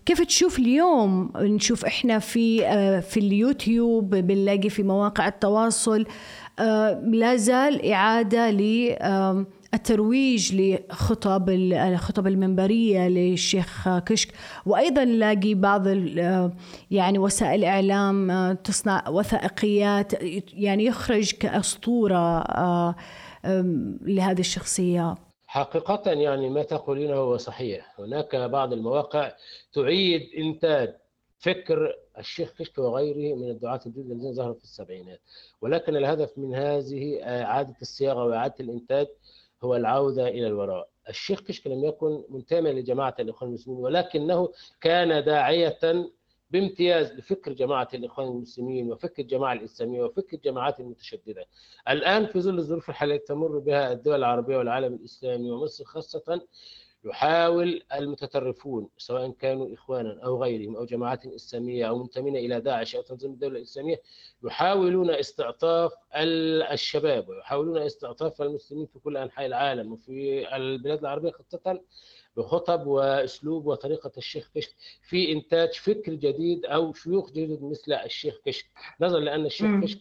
كيف 0.07 0.21
تشوف 0.23 0.59
اليوم؟ 0.59 1.33
نشوف 1.37 1.85
إحنا 1.85 2.19
في 2.19 2.67
آه، 2.67 3.01
في 3.01 3.21
اليوتيوب 3.21 4.11
بنلاقي 4.11 4.69
في 4.71 4.83
مواقع 4.83 5.29
التواصل. 5.29 6.01
آه، 6.01 6.09
لا 7.05 7.37
زال 7.37 7.93
إعادة 7.93 8.51
ل 8.51 8.61
الترويج 9.75 10.55
لخطب 10.55 11.49
ال- 11.49 11.75
الخطب 11.75 12.27
المنبرية 12.27 13.09
للشيخ 13.09 13.99
كشك. 13.99 14.29
وأيضا 14.67 15.05
نلاقي 15.05 15.55
بعض 15.55 15.83
آه، 16.19 16.53
يعني 16.91 17.19
وسائل 17.19 17.65
إعلام 17.65 18.31
آه، 18.31 18.53
تصنع 18.53 19.09
وثائقيات 19.09 20.13
يعني 20.55 20.85
يخرج 20.85 21.33
آه، 22.17 22.95
آم، 23.45 23.99
لهذه 24.03 24.41
الشخصية. 24.41 25.15
حقيقة 25.47 26.11
يعني 26.13 26.51
ما 26.51 26.63
تقولينه 26.63 27.15
هو 27.15 27.37
صحيح. 27.37 27.95
هناك 27.99 28.37
بعض 28.37 28.73
المواقع 28.73 29.33
تعيد 29.73 30.23
إنتاج 30.39 30.95
فكر 31.39 31.95
الشيخ 32.19 32.53
كشك 32.59 32.79
وغيره 32.79 33.35
من 33.37 33.51
الدعاة 33.51 33.81
الجدد 33.87 34.11
الذين 34.11 34.33
ظهروا 34.33 34.55
في 34.55 34.65
السبعينات. 34.65 35.21
ولكن 35.61 35.97
الهدف 35.97 36.39
من 36.39 36.55
هذه 36.55 37.19
إعادة 37.23 37.75
الصياغة 37.83 38.25
وإعادة 38.25 38.55
الإنتاج 38.61 39.07
هو 39.63 39.77
العودة 39.77 40.29
إلى 40.29 40.47
الوراء. 40.47 40.89
الشيخ 41.09 41.41
كشك 41.41 41.67
لم 41.67 41.85
يكن 41.85 42.25
منتمي 42.29 42.73
لجماعة 42.73 43.15
الإخوان 43.21 43.49
المسلمين 43.51 43.81
ولكنه 43.81 44.49
كان 44.81 45.25
داعية 45.25 45.79
بامتياز 46.51 47.13
لفكر 47.13 47.53
جماعة 47.53 47.89
الإخوان 47.95 48.29
المسلمين 48.29 48.93
وفكر 48.93 49.23
الجماعة 49.23 49.53
الإسلامية 49.53 50.03
وفكر 50.03 50.37
الجماعات 50.37 50.81
المتشددة. 50.81 51.45
الآن 51.89 52.27
في 52.27 52.41
ظل 52.41 52.59
الظروف 52.59 52.91
الحالية 52.91 53.17
تمر 53.17 53.59
بها 53.59 53.93
الدول 53.93 54.15
العربية 54.19 54.57
والعالم 54.57 54.95
الإسلامي 54.95 55.51
ومصر 55.51 55.85
خاصة 55.85 56.41
يحاول 57.05 57.83
المتطرفون 57.95 58.89
سواء 58.99 59.31
كانوا 59.31 59.75
إخوانا 59.75 60.21
أو 60.25 60.43
غيرهم 60.43 60.77
أو 60.77 60.85
جماعات 60.85 61.27
إسلامية 61.27 61.89
أو 61.89 61.99
منتمين 61.99 62.37
إلى 62.37 62.61
داعش 62.61 62.97
أو 62.97 63.03
تنظيم 63.03 63.31
الدولة 63.33 63.57
الإسلامية 63.59 64.01
يحاولون 64.45 65.11
استعطاف 65.11 65.93
ال- 66.17 66.63
الشباب 66.63 67.29
ويحاولون 67.29 67.79
استعطاف 67.79 68.43
المسلمين 68.43 68.87
في 68.87 68.99
كل 68.99 69.17
أنحاء 69.17 69.47
العالم 69.47 69.93
وفي 69.93 70.57
البلاد 70.57 70.99
العربية 70.99 71.31
خاصة 71.31 71.81
بخطب 72.37 72.87
وأسلوب 72.87 73.67
وطريقة 73.67 74.13
الشيخ 74.19 74.51
كشك 74.55 74.75
في 75.09 75.33
إنتاج 75.33 75.73
فكر 75.73 76.13
جديد 76.15 76.67
أو 76.67 76.93
شيوخ 76.93 77.31
جدد 77.33 77.63
مثل 77.63 77.93
الشيخ 77.93 78.39
كشك 78.45 78.67
نظرا 79.01 79.21
لأن 79.21 79.47
الشيخ. 79.47 79.67
كشك 79.85 79.99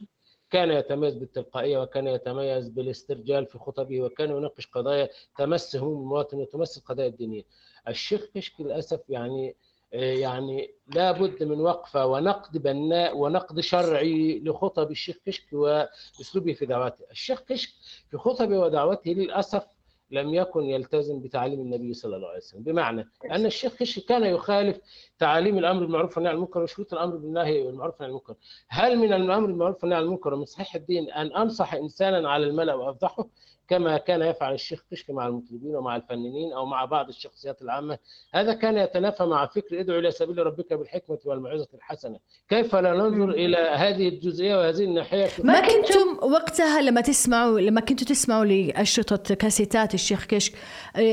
كان 0.49 0.71
يتميز 0.71 1.15
بالتلقائية 1.15 1.77
وكان 1.77 2.07
يتميز 2.07 2.69
بالاسترجال 2.69 3.45
في 3.45 3.57
خطبه 3.59 4.01
وكان 4.01 4.29
يناقش 4.31 4.67
قضايا 4.67 5.09
تمس 5.37 5.75
هموم 5.75 6.01
المواطن 6.01 6.37
وتمس 6.37 6.77
القضايا 6.77 7.07
الدينية. 7.07 7.43
الشيخ 7.87 8.25
كشك 8.35 8.61
للأسف 8.61 8.99
يعني 9.09 9.55
يعني 9.91 10.71
لابد 10.95 11.43
من 11.43 11.61
وقفة 11.61 12.05
ونقد 12.05 12.57
بناء 12.57 13.17
ونقد 13.17 13.59
شرعي 13.59 14.39
لخطب 14.39 14.91
الشيخ 14.91 15.17
كشك 15.25 15.53
وأسلوبه 15.53 16.53
في 16.53 16.65
دعوته. 16.65 17.05
الشيخ 17.11 17.41
كشك 17.41 17.69
في 18.11 18.17
خطبه 18.17 18.59
ودعوته 18.59 19.11
للأسف 19.11 19.63
لم 20.11 20.33
يكن 20.33 20.63
يلتزم 20.63 21.19
بتعاليم 21.19 21.59
النبي 21.59 21.93
صلى 21.93 22.15
الله 22.15 22.27
عليه 22.27 22.37
وسلم. 22.37 22.63
بمعنى 22.63 23.07
أن 23.31 23.45
الشيخ 23.45 23.75
كشك 23.75 24.05
كان 24.05 24.23
يخالف 24.23 24.77
تعاليم 25.19 25.57
الأمر 25.57 25.79
بالمعروف 25.79 26.17
والنهي 26.17 26.29
عن 26.31 26.35
المنكر 26.37 26.63
وشروط 26.63 26.93
الأمر 26.93 27.15
بالنهي 27.15 27.61
والمعروف 27.61 27.93
والنهي 28.01 28.05
عن 28.05 28.09
المنكر. 28.09 28.35
هل 28.69 28.97
من 28.97 29.13
الأمر 29.13 29.45
بالمعروف 29.47 29.83
والنهي 29.83 29.99
عن 29.99 30.05
المنكر 30.05 30.33
ومن 30.33 30.45
صحيح 30.45 30.75
الدين 30.75 31.11
أن 31.11 31.35
أنصح 31.35 31.73
إنسانا 31.73 32.29
على 32.29 32.45
الملا 32.45 32.73
وأفضحه؟ 32.73 33.27
كما 33.67 33.97
كان 33.97 34.21
يفعل 34.21 34.53
الشيخ 34.53 34.83
كشك 34.91 35.09
مع 35.09 35.27
المطربين 35.27 35.75
ومع 35.75 35.95
الفنانين 35.95 36.53
أو 36.53 36.65
مع 36.65 36.85
بعض 36.85 37.07
الشخصيات 37.07 37.61
العامة. 37.61 37.97
هذا 38.33 38.53
كان 38.53 38.77
يتنافى 38.77 39.25
مع 39.25 39.45
فكر 39.45 39.79
ادعو 39.79 39.99
إلى 39.99 40.11
سبيل 40.11 40.37
ربك 40.37 40.73
بالحكمة 40.73 41.17
والموعظه 41.25 41.67
الحسنة. 41.73 42.19
كيف 42.49 42.75
لا 42.75 42.93
ننظر 42.93 43.29
إلى 43.29 43.57
هذه 43.57 44.07
الجزئية 44.09 44.55
وهذه 44.55 44.83
الناحية؟ 44.83 45.25
في 45.25 45.43
ما 45.43 45.59
كنتم 45.59 46.31
وقتها 46.31 46.81
لما 46.81 47.01
تسمعوا 47.01 47.59
لما 47.59 47.81
كنتوا 47.81 48.07
تسمعوا 48.07 48.45
لأشرطة 48.45 49.35
كاسيتات 49.35 49.93
الشيخ 49.93 50.25
كشك 50.25 50.53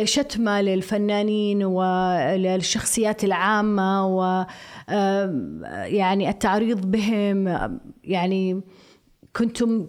شتمة 0.04 0.61
للفنانين 0.61 1.64
وللشخصيات 1.64 3.25
العامة 3.25 4.16
و 4.16 4.44
يعني 5.84 6.28
التعريض 6.28 6.87
بهم 6.87 7.49
يعني 8.04 8.62
كنتم 9.36 9.88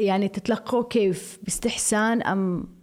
يعني 0.00 0.28
تتلقوا 0.28 0.84
كيف 0.88 1.40
باستحسان 1.42 2.22
أم 2.22 2.76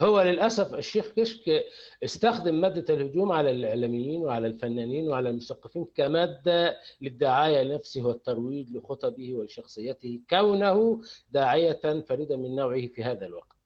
هو 0.00 0.22
للأسف 0.22 0.74
الشيخ 0.74 1.12
كشك 1.16 1.64
استخدم 2.04 2.60
مادة 2.60 2.94
الهجوم 2.94 3.32
على 3.32 3.50
الإعلاميين 3.50 4.20
وعلى 4.20 4.46
الفنانين 4.46 5.08
وعلى 5.08 5.30
المثقفين 5.30 5.86
كمادة 5.94 6.76
للدعاية 7.00 7.62
لنفسه 7.62 8.02
والترويج 8.06 8.76
لخطبه 8.76 9.34
ولشخصيته 9.34 10.20
كونه 10.30 11.00
داعية 11.30 12.02
فريدا 12.08 12.36
من 12.36 12.56
نوعه 12.56 12.86
في 12.86 13.04
هذا 13.04 13.26
الوقت. 13.26 13.57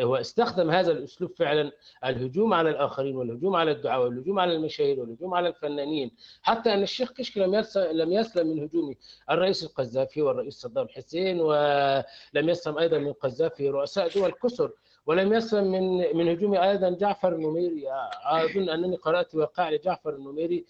هو 0.00 0.16
استخدم 0.16 0.70
هذا 0.70 0.92
الأسلوب 0.92 1.36
فعلا 1.36 1.72
الهجوم 2.04 2.54
على 2.54 2.70
الآخرين 2.70 3.16
والهجوم 3.16 3.56
على 3.56 3.70
الدعاء 3.70 4.02
والهجوم 4.02 4.38
على 4.38 4.56
المشاهير 4.56 5.00
والهجوم 5.00 5.34
على 5.34 5.48
الفنانين. 5.48 6.10
حتى 6.42 6.74
أن 6.74 6.82
الشيخ 6.82 7.12
كشك 7.12 7.38
لم 7.38 7.64
لم 7.76 8.12
يسلم 8.12 8.46
من 8.46 8.62
هجوم 8.62 8.94
الرئيس 9.30 9.64
القذافي 9.64 10.22
والرئيس 10.22 10.54
صدام 10.54 10.88
حسين 10.88 11.40
ولم 11.40 12.04
يسلم 12.48 12.78
أيضا 12.78 12.98
من 12.98 13.12
قذافي 13.12 13.68
رؤساء 13.68 14.08
دول 14.08 14.32
كثر 14.32 14.72
ولم 15.06 15.32
يسلم 15.32 15.72
من 15.72 16.16
من 16.16 16.28
هجوم 16.28 16.54
أيضا 16.54 16.90
جعفر 16.90 17.32
النميري. 17.32 17.84
أظن 18.24 18.68
أنني 18.70 18.96
قرأت 18.96 19.34
وقع 19.34 19.70
لجعفر 19.70 20.14
النميري 20.14 20.66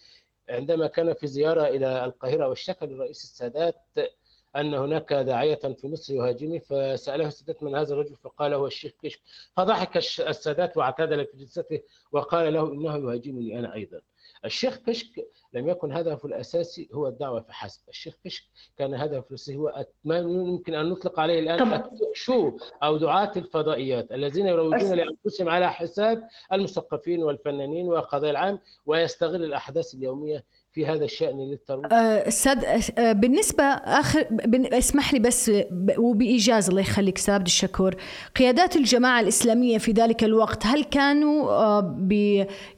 عندما 0.49 0.87
كان 0.87 1.15
في 1.15 1.27
زيارة 1.27 1.63
إلى 1.63 2.05
القاهرة 2.05 2.49
واشتكى 2.49 2.87
للرئيس 2.87 3.25
السادات 3.25 3.77
أن 4.61 4.75
هناك 4.75 5.13
داعية 5.13 5.55
في 5.55 5.89
مصر 5.89 6.15
يهاجمه 6.15 6.59
فسأله 6.59 7.27
السادات 7.27 7.63
من 7.63 7.77
هذا 7.77 7.95
الرجل 7.95 8.17
فقال 8.17 8.55
هو 8.55 8.67
الشيخ 8.67 8.93
كشك. 9.03 9.21
فضحك 9.57 9.97
السادات 9.97 10.77
واعتدل 10.77 11.27
في 11.27 11.37
جلسته 11.37 11.81
وقال 12.13 12.53
له 12.55 12.73
إنه 12.73 12.97
يهاجمني 12.97 13.59
أنا 13.59 13.75
أيضا. 13.75 14.01
الشيخ 14.45 14.77
كشك 14.77 15.27
لم 15.53 15.69
يكن 15.69 15.93
هدفه 15.93 16.29
الأساسي 16.29 16.89
هو 16.93 17.07
الدعوة 17.09 17.41
فحسب، 17.41 17.81
الشيخ 17.89 18.15
كشك 18.25 18.45
كان 18.79 18.95
هدفه 18.95 19.25
الأساسي 19.31 19.57
هو 19.57 19.87
ما 20.05 20.19
يمكن 20.19 20.75
أن 20.75 20.89
نطلق 20.91 21.21
عليه 21.21 21.41
الآن 21.41 21.59
شو 22.15 22.59
أو 22.83 22.97
دعاة 22.97 23.33
الفضائيات 23.37 24.13
الذين 24.13 24.47
يروجون 24.47 24.93
لأنفسهم 24.95 25.49
على 25.49 25.73
حساب 25.73 26.29
المثقفين 26.53 27.23
والفنانين 27.23 27.87
والقضايا 27.87 28.31
العام 28.31 28.59
ويستغل 28.87 29.45
الأحداث 29.45 29.95
اليومية 29.95 30.45
في 30.77 30.87
هذا 30.87 31.05
الشأن 31.05 31.39
للترويج؟ 31.51 31.87
أستاذ 31.93 32.65
آه، 32.99 33.13
بالنسبة 33.13 33.65
اخر 33.65 34.27
بن- 34.31 34.75
اسمح 34.75 35.13
لي 35.15 35.19
بس 35.19 35.51
وبايجاز 35.99 36.69
الله 36.69 36.81
يخليك 36.81 37.19
أستاذ 37.19 37.35
عبد 37.35 37.47
الشكور. 37.47 37.95
قيادات 38.37 38.77
الجماعة 38.77 39.21
الإسلامية 39.21 39.79
في 39.79 39.93
ذلك 39.93 40.25
الوقت 40.25 40.67
هل 40.67 40.85
كانوا 40.85 41.51
آه، 41.51 41.97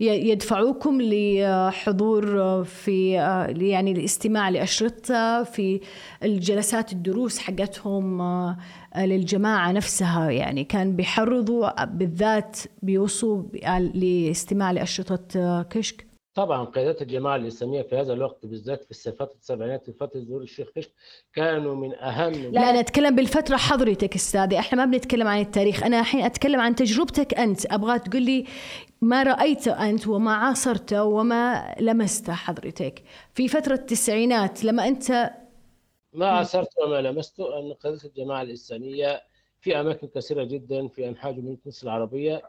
يدفعوكم 0.01 0.99
لحضور 1.03 2.41
آه، 2.41 2.63
في 2.63 3.19
آه، 3.21 3.47
يعني 3.47 3.93
الاستماع 3.93 4.49
لأشرطة 4.49 5.43
في 5.43 5.81
الجلسات 6.23 6.93
الدروس 6.93 7.39
حقتهم 7.39 8.21
آه، 8.21 8.57
للجماعة 8.97 9.73
نفسها؟ 9.73 10.31
يعني 10.31 10.65
كان 10.65 10.97
بيحرضوا 10.97 11.85
بالذات 11.85 12.57
بيوصوا 12.83 13.43
لاستماع 13.95 14.71
لأشرطة 14.71 15.21
آه، 15.37 15.63
كشك؟ 15.63 16.08
طبعا 16.39 16.65
قيادات 16.65 17.03
الجماعة 17.03 17.37
الإسلامية 17.37 17.83
في 17.83 17.97
هذا 17.97 18.13
الوقت 18.13 18.47
بالذات 18.47 18.85
في 18.85 19.13
فتره 19.13 19.35
السبعينات 19.41 19.85
في 19.85 19.93
فتره 19.93 20.21
ظهور 20.21 20.43
الشيخ 20.43 20.69
كشك 20.75 20.91
كانوا 21.35 21.75
من 21.75 21.95
أهم 21.95 22.33
لا 22.33 22.71
أنا 22.71 22.81
أتكلم 22.81 23.17
بالفترة 23.17 23.57
حضرتك 23.57 24.15
أستاذي. 24.15 24.59
إحنا 24.59 24.85
ما 24.85 24.93
بنتكلم 24.93 25.29
عن 25.29 25.41
التاريخ. 25.41 25.83
أنا 25.83 26.01
الحين 26.01 26.25
أتكلم 26.25 26.61
عن 26.61 26.75
تجربتك 26.75 27.35
أنت. 27.35 27.73
أبغى 27.73 27.99
تقول 27.99 28.23
لي 28.23 28.45
ما 29.01 29.23
رايته 29.23 29.91
أنت 29.91 30.07
وما 30.07 30.35
عاصرته 30.35 31.05
وما 31.05 31.75
لمسته 31.81 32.33
حضرتك. 32.33 33.03
في 33.35 33.49
فترة 33.49 33.75
التسعينات 33.75 34.65
لما 34.65 34.89
أنت 34.89 35.31
ما 36.13 36.27
عاصرت 36.27 36.69
وما 36.85 37.01
لمست 37.01 37.41
أن 37.41 37.73
قيادات 37.73 38.05
الجماعة 38.05 38.43
الإسلامية 38.43 39.23
في 39.61 39.81
أماكن 39.81 40.09
كثيرة 40.15 40.45
جدا 40.45 40.89
في 40.89 41.09
أنحاء 41.09 41.33
جمهورية 41.33 41.59
مصر 41.67 41.87
العربية 41.87 42.43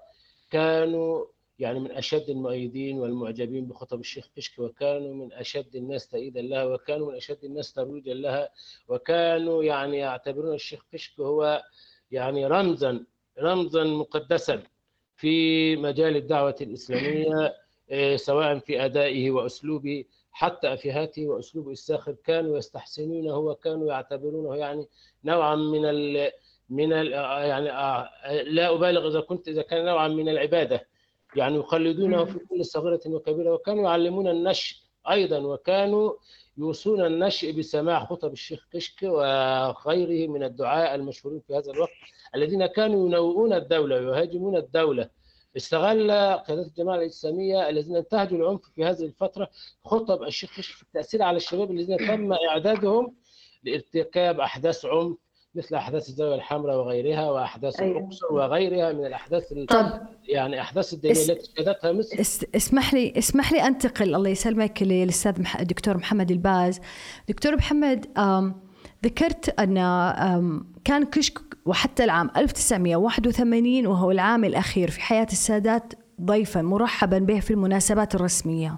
كانوا 0.52 1.26
يعني 1.60 1.80
من 1.80 1.92
أشد 1.92 2.30
المؤيدين 2.30 3.00
والمعجبين 3.00 3.66
بخطب 3.66 4.00
الشيخ 4.00 4.28
كشك 4.36 4.60
وكانوا 4.60 5.14
من 5.14 5.34
أشد 5.34 5.76
الناس 5.76 6.08
تأييدا 6.08 6.42
لها 6.42 6.64
وكانوا 6.64 7.12
من 7.12 7.18
أشد 7.18 7.44
الناس 7.44 7.74
ترويجا 7.74 8.14
لها 8.14 8.50
وكانوا 8.88 9.64
يعني 9.64 9.98
يعتبرون 9.98 10.54
الشيخ 10.56 10.86
كشك 10.94 11.20
هو 11.20 11.64
يعني 12.12 12.48
رمزا 12.48 13.06
رمزا 13.40 13.84
مقدسا 13.84 14.64
في 15.16 15.76
مجال 15.76 16.16
الدعوة 16.16 16.56
الإسلامية 16.62 17.56
إيه، 17.92 18.16
سواء 18.18 18.60
في 18.60 18.86
أدائه 18.86 19.32
وأسلوبه 19.32 20.06
حتى 20.32 20.74
افيهاته 20.74 21.28
واسلوبه 21.28 21.72
الساخر 21.72 22.16
كانوا 22.26 22.58
يستحسنونه 22.58 23.38
وكانوا 23.38 23.88
يعتبرونه 23.88 24.56
يعني 24.56 24.88
نوعا 25.26 25.56
من 25.56 25.86
ال 25.86 26.32
من 26.70 26.94
ال 26.94 27.12
يعني 27.12 27.72
آه، 27.72 28.10
لا 28.44 28.74
أبالغ 28.76 29.08
إذا 29.08 29.20
كنت 29.20 29.48
إذا 29.48 29.62
كان 29.62 29.86
نوعا 29.86 30.08
من 30.08 30.30
العبادة. 30.30 30.88
يعني 31.36 31.58
يخلدونه 31.58 32.26
في 32.26 32.40
كل 32.40 32.66
صغيرة 32.66 33.00
وكبيرة. 33.08 33.54
وكانوا 33.54 33.84
يعلمون 33.84 34.28
النشء 34.28 34.78
أيضا 35.10 35.38
وكانوا 35.40 36.14
يوصون 36.58 37.06
النشء 37.06 37.52
بسماع 37.52 38.06
خطب 38.06 38.32
الشيخ 38.34 38.68
كشك 38.74 39.04
وغيره 39.04 40.28
من 40.32 40.44
الدعاء 40.44 40.96
المشهورين 40.96 41.42
في 41.48 41.56
هذا 41.58 41.72
الوقت 41.72 41.92
الذين 42.36 42.66
كانوا 42.66 43.08
ينوئون 43.08 43.54
الدولة 43.54 43.96
ويهاجمون 43.96 44.56
الدولة. 44.58 45.10
استغل 45.58 46.12
قيادات 46.12 46.66
الجماعة 46.68 46.96
الإسلامية 46.96 47.70
الذين 47.70 47.96
انتهجوا 47.96 48.38
العنف 48.38 48.62
في 48.76 48.86
هذه 48.86 49.06
الفترة 49.06 49.50
خطب 49.86 50.24
الشيخ 50.24 50.58
كشك 50.58 50.76
في 50.76 50.84
التأثير 50.84 51.24
على 51.24 51.38
الشباب 51.38 51.72
الذين 51.72 51.98
تم 51.98 52.34
إعدادهم 52.34 53.16
لارتكاب 53.64 54.40
أحداث 54.40 54.86
عنف 54.86 55.18
مثل 55.56 55.76
أحداث 55.76 56.10
الزاوية 56.10 56.36
الحمراء 56.36 56.78
وغيرها 56.78 57.30
وأحداث 57.30 57.80
أيوة. 57.80 57.98
الأقصر 58.00 58.34
وغيرها 58.34 58.94
من 58.94 59.06
الأحداث 59.06 59.52
ال- 59.52 59.66
طب 59.66 59.92
يعني 60.28 60.62
أحداث 60.62 60.94
الدينيه 60.94 61.14
اس- 61.22 61.30
التي 61.30 61.52
شهدتها 61.58 61.92
مصر 61.92 62.20
اس- 62.22 62.46
اسمح 62.56 62.94
لي 62.94 63.14
اسمح 63.18 63.52
لي 63.54 63.68
أنتقل 63.68 64.16
الله 64.16 64.30
يسلمك 64.30 64.84
للأستاذ 64.84 65.42
مح- 65.42 65.60
الدكتور 65.60 65.98
محمد 65.98 66.32
الباز. 66.32 66.80
دكتور 67.30 67.56
محمد 67.56 68.18
أم 68.18 68.56
ذكرت 69.06 69.60
أن 69.60 69.78
أم 69.78 70.66
كان 70.86 71.04
كشك 71.06 71.40
وحتى 71.66 72.04
العام 72.04 72.30
1981 72.38 73.88
وهو 73.88 74.12
العام 74.12 74.46
الأخير 74.46 74.90
في 74.90 75.02
حياة 75.02 75.28
السادات 75.32 75.94
ضيفا 76.22 76.62
مرحبا 76.62 77.20
به 77.20 77.40
في 77.40 77.52
المناسبات 77.52 78.16
الرسمية. 78.16 78.78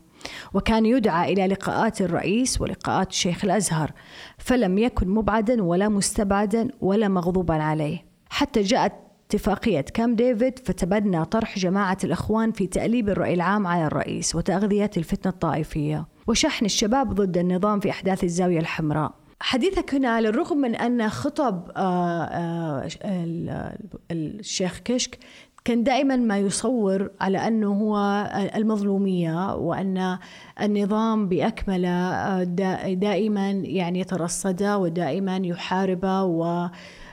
وكان 0.53 0.85
يدعى 0.85 1.33
إلى 1.33 1.47
لقاءات 1.47 2.01
الرئيس 2.01 2.61
ولقاءات 2.61 3.09
الشيخ 3.09 3.43
الأزهر 3.45 3.91
فلم 4.37 4.77
يكن 4.77 5.07
مبعدا 5.09 5.63
ولا 5.63 5.89
مستبعدا 5.89 6.67
ولا 6.81 7.07
مغضوبا 7.07 7.53
عليه. 7.53 8.05
حتى 8.29 8.61
جاءت 8.61 8.93
اتفاقية 9.29 9.81
كام 9.81 10.15
ديفيد 10.15 10.59
فتبنى 10.59 11.25
طرح 11.25 11.59
جماعة 11.59 11.97
الأخوان 12.03 12.51
في 12.51 12.67
تأليب 12.67 13.09
الرأي 13.09 13.33
العام 13.33 13.67
على 13.67 13.85
الرئيس 13.87 14.35
وتغذية 14.35 14.91
الفتنة 14.97 15.31
الطائفية. 15.31 16.05
وشحن 16.27 16.65
الشباب 16.65 17.13
ضد 17.13 17.37
النظام 17.37 17.79
في 17.79 17.89
أحداث 17.89 18.23
الزاوية 18.23 18.59
الحمراء. 18.59 19.11
حديثك 19.39 19.93
هنا 19.95 20.09
على 20.09 20.29
الرغم 20.29 20.57
من 20.57 20.75
أن 20.75 21.09
خطب 21.09 21.71
آه، 21.77 22.23
آه، 22.23 22.87
ال- 23.05 23.75
الشيخ 24.11 24.79
كشك 24.85 25.17
كان 25.65 25.83
دائما 25.83 26.15
ما 26.15 26.37
يصور 26.39 27.09
على 27.21 27.37
أنه 27.37 27.73
هو 27.73 27.97
المظلومية 28.55 29.55
وأن 29.55 30.17
النظام 30.61 31.27
بأكمله 31.27 31.89
آه، 31.89 32.43
دا- 32.43 32.93
دائما 32.93 33.51
يعني 33.51 33.99
يترصده 33.99 34.77
ودائما 34.77 35.37
يحاربه 35.37 36.23
و 36.23 36.69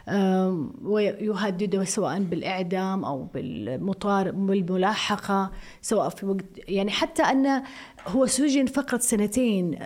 آم، 0.09 0.73
ويهدده 0.83 1.85
سواء 1.85 2.19
بالإعدام 2.23 3.04
أو 3.04 3.25
بالمطار 3.25 4.30
بالملاحقة 4.30 5.50
سواء 5.82 6.08
في 6.08 6.26
وقت 6.26 6.45
يعني 6.69 6.91
حتى 6.91 7.23
أنه 7.23 7.63
هو 8.06 8.26
سجن 8.26 8.67
فقط 8.67 9.00
سنتين. 9.00 9.78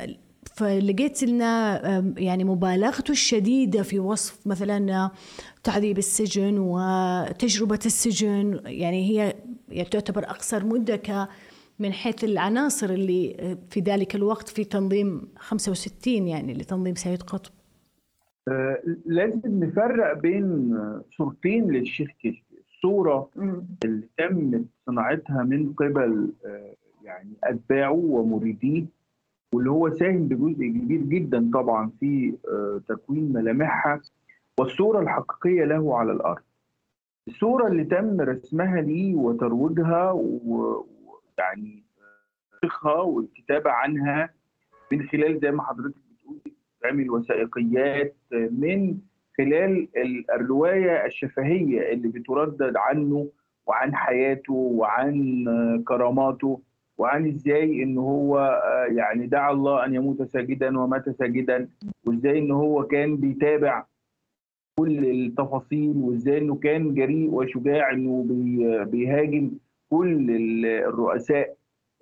فلقيت 0.54 1.22
لنا 1.22 1.80
يعني 2.18 2.44
مبالغته 2.44 3.12
الشديدة 3.12 3.82
في 3.82 3.98
وصف 4.00 4.46
مثلا 4.46 5.10
تعذيب 5.64 5.98
السجن 5.98 6.58
وتجربة 6.58 7.78
السجن 7.86 8.60
يعني 8.64 9.10
هي 9.10 9.34
يعني 9.68 9.88
تعتبر 9.88 10.24
أقصر 10.24 10.64
مدة 10.66 10.96
ك 10.96 11.28
من 11.78 11.92
حيث 11.92 12.24
العناصر 12.24 12.90
اللي 12.90 13.56
في 13.70 13.80
ذلك 13.80 14.14
الوقت 14.14 14.48
في 14.48 14.64
تنظيم 14.64 15.28
65 15.36 16.28
يعني 16.28 16.54
لتنظيم 16.54 16.94
سيد 16.94 17.22
قطب. 17.22 17.52
آه، 18.48 18.82
لازم 19.06 19.64
نفرق 19.64 20.18
بين 20.18 20.74
آه، 20.74 21.04
صورتين 21.16 21.70
للشيخ 21.70 22.10
كشك 22.22 22.42
الصورة 22.84 23.30
اللي 23.84 24.08
تم 24.18 24.64
صناعتها 24.86 25.42
من 25.42 25.72
قبل 25.72 26.32
آه، 26.46 26.74
يعني 27.04 27.30
أتباعه 27.44 27.92
ومريديه 27.92 28.84
واللي 29.54 29.70
هو 29.70 29.90
ساهم 29.90 30.28
بجزء 30.28 30.66
كبير 30.66 31.00
جدا 31.00 31.50
طبعا 31.54 31.90
في 32.00 32.34
آه، 32.48 32.80
تكوين 32.88 33.32
ملامحها. 33.32 34.00
والصورة 34.60 35.00
الحقيقية 35.00 35.64
له 35.64 35.98
على 35.98 36.12
الأرض. 36.12 36.42
الصورة 37.28 37.66
اللي 37.66 37.84
تم 37.84 38.20
رسمها 38.20 38.80
ليه 38.80 39.14
وترويجها 39.14 40.10
ويعني 40.12 41.84
تاريخها 42.60 43.00
والكتابة 43.00 43.70
عنها 43.70 44.30
من 44.92 45.02
خلال 45.02 45.38
زي 45.40 45.50
ما 45.50 45.62
حضرتك 45.62 45.94
بتقولي 46.12 46.56
تعمل 46.82 47.10
وثائقيات 47.10 48.16
من 48.32 48.98
خلال 49.38 49.88
ال- 49.96 50.30
الرواية 50.30 51.06
الشفهية 51.06 51.92
اللي 51.92 52.08
بتردد 52.08 52.76
عنه 52.76 53.28
وعن 53.66 53.94
حياته 53.94 54.52
وعن 54.54 55.44
كراماته 55.88 56.60
وعن 56.98 57.26
إزاي 57.28 57.82
إن 57.82 57.98
هو 57.98 58.38
آه، 58.38 58.84
يعني 58.92 59.26
دعا 59.26 59.52
الله 59.52 59.84
أن 59.84 59.94
يموت 59.94 60.22
ساجدا 60.22 60.78
ومات 60.78 61.10
ساجدا 61.10 61.68
وإزاي 62.06 62.38
إن 62.38 62.50
هو 62.50 62.86
كان 62.86 63.16
بيتابع 63.16 63.84
كل 64.82 65.04
التفاصيل 65.04 65.92
وإزاي 65.96 66.38
إنه 66.38 66.54
كان 66.54 66.94
جريء 66.94 67.30
وشجاع 67.30 67.90
إنه 67.92 68.24
بي- 68.28 68.84
بيهاجم 68.84 69.50
كل 69.90 70.30
ال- 70.30 70.66
الرؤساء 70.66 71.54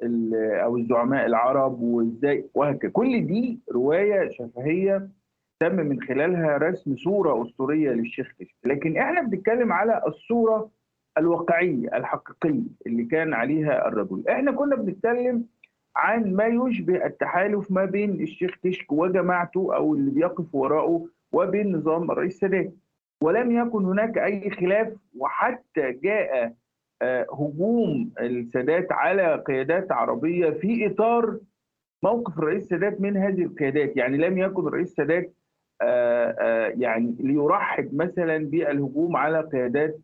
ال- 0.03 0.35
أو 0.65 0.77
الزعماء 0.77 1.27
العرب 1.27 1.81
وإزاي 1.81 2.45
وهكذا. 2.55 2.91
كل 2.91 3.27
دي 3.27 3.59
رواية 3.73 4.29
شفهية 4.31 5.09
تم 5.61 5.75
من 5.77 6.01
خلالها 6.03 6.57
رسم 6.57 6.97
صورة 6.97 7.43
أسطورية 7.43 7.91
للشيخ 7.91 8.33
كشك 8.41 8.55
لكن 8.65 8.97
إحنا 8.97 9.23
بنتكلم 9.23 9.73
على 9.73 10.03
الصورة 10.07 10.71
الواقعية 11.19 11.89
الحقيقية 11.95 12.63
اللي 12.87 13.05
كان 13.05 13.35
عليها 13.35 13.89
الرجل. 13.89 14.29
إحنا 14.29 14.53
كنا 14.53 14.77
بنتكلم 14.77 15.45
عن 15.97 16.35
ما 16.35 16.47
يشبه 16.47 17.07
التحالف 17.07 17.71
ما 17.71 17.85
بين 17.85 18.11
الشيخ 18.11 18.51
كشك 18.65 18.93
وجماعته 18.93 19.77
أو 19.77 19.95
اللي 19.95 20.11
بيقف 20.11 20.55
وراءه 20.55 21.07
وبين 21.33 21.77
نظام 21.77 22.11
الرئيس 22.11 22.35
السادات 22.35 22.73
ولم 23.23 23.53
يكن 23.53 23.85
هناك 23.85 24.19
أي 24.19 24.51
خلاف 24.51 24.93
وحتى 25.19 25.93
جاء 25.93 26.55
آه، 27.03 27.27
هجوم 27.33 28.11
السادات 28.21 28.93
على 28.93 29.43
قيادات 29.47 29.93
عربية 29.93 30.51
في 30.51 30.87
إطار 30.87 31.39
موقف 32.03 32.39
الرئيس 32.39 32.63
السادات 32.63 33.01
من 33.01 33.17
هذه 33.17 33.43
القيادات. 33.43 33.97
يعني 33.97 34.17
لم 34.17 34.39
يكن 34.39 34.67
الرئيس 34.67 34.91
السادات 34.91 35.35
آه، 35.83 36.37
آه، 36.41 36.75
يعني 36.79 37.17
ليرحب 37.21 37.95
مثلا 37.95 38.39
بالهجوم 38.39 39.17
على 39.17 39.41
قيادات 39.41 39.99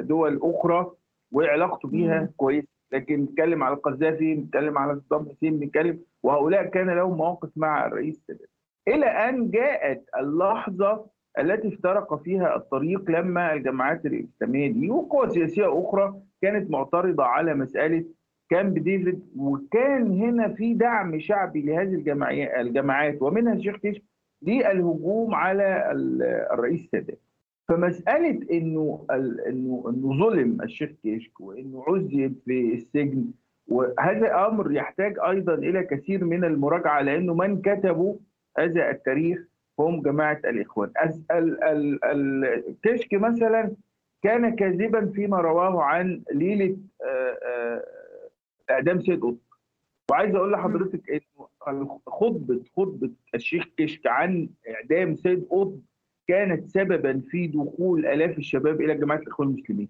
دول 0.00 0.40
أخرى 0.42 0.90
وعلاقته 1.32 1.88
بيها 1.88 2.28
كويسه 2.36 2.68
لكن 2.92 3.20
نتكلم 3.20 3.62
على 3.62 3.74
القذافي 3.74 4.34
نتكلم 4.34 4.78
على 4.78 5.00
صدام 5.00 5.28
حسين 5.28 5.60
نتكلم 5.60 6.00
وهؤلاء 6.22 6.66
كان 6.66 6.90
لهم 6.90 7.16
مواقف 7.16 7.50
مع 7.56 7.86
الرئيس 7.86 8.16
السادات 8.16 8.57
إلى 8.88 9.06
أن 9.06 9.50
جاءت 9.50 10.04
اللحظة 10.20 11.06
التي 11.38 11.68
افترق 11.68 12.22
فيها 12.22 12.56
الطريق 12.56 13.10
لما 13.10 13.52
الجماعات 13.52 14.06
الإسلامية 14.06 14.72
دي 14.72 14.90
وقوى 14.90 15.30
سياسية 15.30 15.80
أخرى 15.80 16.14
كانت 16.42 16.70
معترضة 16.70 17.24
على 17.24 17.54
مسألة 17.54 18.04
كامب 18.50 18.78
ديفيد 18.78 19.22
وكان 19.36 20.20
هنا 20.20 20.48
في 20.48 20.74
دعم 20.74 21.18
شعبي 21.18 21.62
لهذه 21.62 21.94
الجماعات 22.60 23.22
ومنها 23.22 23.52
الشيخ 23.52 23.76
كشك 23.76 24.02
للهجوم 24.42 25.34
على 25.34 25.92
ال- 25.92 26.22
الرئيس 26.52 26.80
السادات 26.84 27.18
فمسألة 27.68 28.40
إنه 28.52 29.06
انه 29.10 29.84
إنه 29.88 30.18
ظلم 30.18 30.62
الشيخ 30.62 30.90
كشك 31.04 31.40
وإنه 31.40 31.84
عذب 31.88 32.34
في 32.44 32.74
السجن 32.74 33.24
وهذا 33.68 34.46
أمر 34.46 34.72
يحتاج 34.72 35.16
أيضا 35.28 35.54
إلى 35.54 35.82
كثير 35.82 36.24
من 36.24 36.44
المراجعة 36.44 37.00
لأنه 37.02 37.34
من 37.34 37.60
كتبوا 37.62 38.14
هذا 38.58 38.90
التاريخ 38.90 39.38
هم 39.78 40.02
جماعة 40.02 40.40
الإخوان. 40.44 40.90
أز- 40.98 41.32
ال- 41.36 41.64
ال- 41.64 42.04
ال- 42.04 42.76
كشك 42.82 43.14
مثلا 43.14 43.72
كان 44.22 44.56
كاذبا 44.56 45.06
فيما 45.06 45.40
رواه 45.40 45.82
عن 45.82 46.22
ليلة 46.32 46.76
آه، 47.02 47.38
آه، 47.46 47.84
إعدام 48.70 49.00
سيد 49.00 49.20
قطب. 49.22 49.38
وعايز 50.10 50.34
أقول 50.34 50.52
لحضرتك 50.52 51.22
انه 51.68 52.00
خطبة 52.06 52.60
خطبة 52.76 53.10
الشيخ 53.34 53.64
كشك 53.76 54.06
عن 54.06 54.48
إعدام 54.68 55.16
سيد 55.16 55.44
قطب 55.50 55.80
كانت 56.28 56.68
سببا 56.70 57.22
في 57.30 57.46
دخول 57.46 58.06
آلاف 58.06 58.38
الشباب 58.38 58.80
إلى 58.80 58.94
جماعة 58.94 59.18
الإخوان 59.18 59.48
المسلمين. 59.48 59.88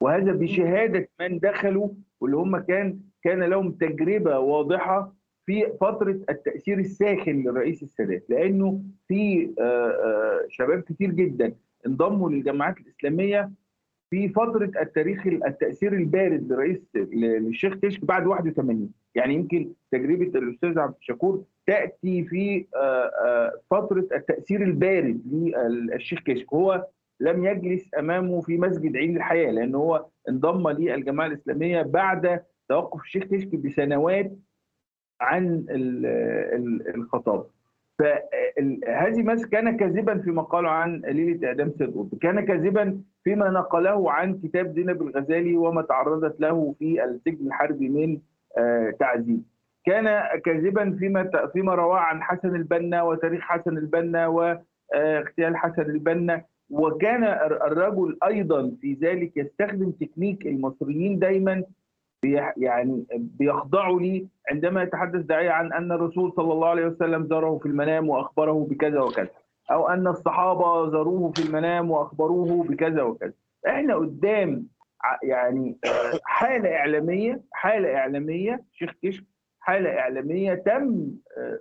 وهذا 0.00 0.32
بشهادة 0.32 1.08
من 1.20 1.38
دخلوا 1.38 1.88
واللي 2.20 2.36
هم 2.36 2.58
كان 2.58 3.00
كان 3.22 3.42
لهم 3.42 3.72
تجربة 3.72 4.38
واضحة 4.38 5.12
في 5.46 5.72
فترة 5.80 6.20
التأثير 6.30 6.78
الساخن 6.78 7.42
للرئيس 7.42 7.82
السادات 7.82 8.24
لأنه 8.28 8.82
في 9.08 9.50
آه، 9.60 9.62
آه، 9.62 10.46
شباب 10.48 10.80
كتير 10.80 11.10
جدا 11.10 11.54
انضموا 11.86 12.30
للجماعات 12.30 12.78
الإسلامية 12.78 13.50
في 14.10 14.28
فترة 14.28 14.70
التاريخ 14.80 15.26
التأثير 15.26 15.92
البارد 15.92 16.52
لرئيس 16.52 16.78
للشيخ 16.94 17.74
كشك 17.74 18.04
بعد 18.04 18.26
81 18.26 18.90
يعني 19.14 19.34
يمكن 19.34 19.72
تجربة 19.92 20.38
الأستاذ 20.38 20.78
عبد 20.78 20.94
الشكور 21.00 21.44
تأتي 21.66 22.24
في 22.24 22.66
آه، 22.76 23.60
فترة 23.70 24.08
التأثير 24.12 24.62
البارد 24.62 25.20
للشيخ 25.26 26.20
كشك. 26.20 26.54
هو 26.54 26.86
لم 27.20 27.46
يجلس 27.46 27.90
أمامه 27.98 28.40
في 28.40 28.58
مسجد 28.58 28.96
عين 28.96 29.16
الحياة 29.16 29.50
لأنه 29.50 29.78
هو 29.78 30.06
انضم 30.28 30.68
للجماعة 30.68 31.26
الإسلامية 31.26 31.82
بعد 31.82 32.42
توقف 32.68 33.00
الشيخ 33.02 33.24
كشك 33.24 33.54
بسنوات 33.54 34.32
عن 35.20 35.66
الخطاب. 36.94 37.46
فهذه 37.98 39.22
مثلا 39.22 39.48
كان 39.48 39.76
كاذبا 39.76 40.18
فيما 40.18 40.42
قاله 40.42 40.68
عن 40.68 41.00
ليلة 41.00 41.48
إعدام 41.48 41.72
سيد 41.78 41.90
قطب. 41.90 42.18
كان 42.18 42.40
كاذبا 42.40 43.00
فيما 43.24 43.50
نقله 43.50 44.12
عن 44.12 44.38
كتاب 44.38 44.74
زينب 44.74 45.02
الغزالي 45.02 45.56
وما 45.56 45.82
تعرضت 45.82 46.40
له 46.40 46.74
في 46.78 47.04
السجن 47.04 47.46
الحربي 47.46 47.88
من 47.88 48.18
آه، 48.58 48.90
تعذيب. 48.90 49.42
كان 49.86 50.38
كاذبا 50.44 50.96
فيما 50.98 51.30
فيما 51.52 51.74
رواه 51.74 51.98
عن 51.98 52.22
حسن 52.22 52.56
البنا 52.56 53.02
وتاريخ 53.02 53.40
حسن 53.40 53.78
البنا 53.78 54.26
واغتيال 54.26 55.56
حسن 55.56 55.82
البنا. 55.82 56.44
وكان 56.70 57.24
الرجل 57.66 58.18
أيضا 58.24 58.72
في 58.80 58.94
ذلك 58.94 59.36
يستخدم 59.36 59.90
تكنيك 59.90 60.46
المصريين 60.46 61.18
دايما 61.18 61.64
يعني 62.56 63.06
بيخضعوا 63.14 64.00
لي 64.00 64.26
عندما 64.50 64.82
يتحدث 64.82 65.20
داعية 65.20 65.50
عن 65.50 65.72
أن 65.72 65.92
الرسول 65.92 66.32
صلى 66.36 66.52
الله 66.52 66.68
عليه 66.68 66.86
وسلم 66.86 67.26
زاره 67.26 67.58
في 67.58 67.66
المنام 67.66 68.08
وأخبره 68.08 68.66
بكذا 68.70 69.00
وكذا 69.00 69.28
أو 69.70 69.88
أن 69.88 70.06
الصحابة 70.06 70.90
زاروه 70.90 71.32
في 71.32 71.42
المنام 71.42 71.90
وأخبروه 71.90 72.64
بكذا 72.64 73.02
وكذا. 73.02 73.32
إحنا 73.66 73.94
قدام 73.94 74.66
يعني 75.22 75.78
حالة 76.24 76.76
إعلامية 76.76 77.40
حالة 77.52 77.96
إعلامية 77.96 78.64
شيخ 78.72 78.92
كشك 79.02 79.24
حالة 79.60 79.98
إعلامية 79.98 80.54
تم 80.54 81.10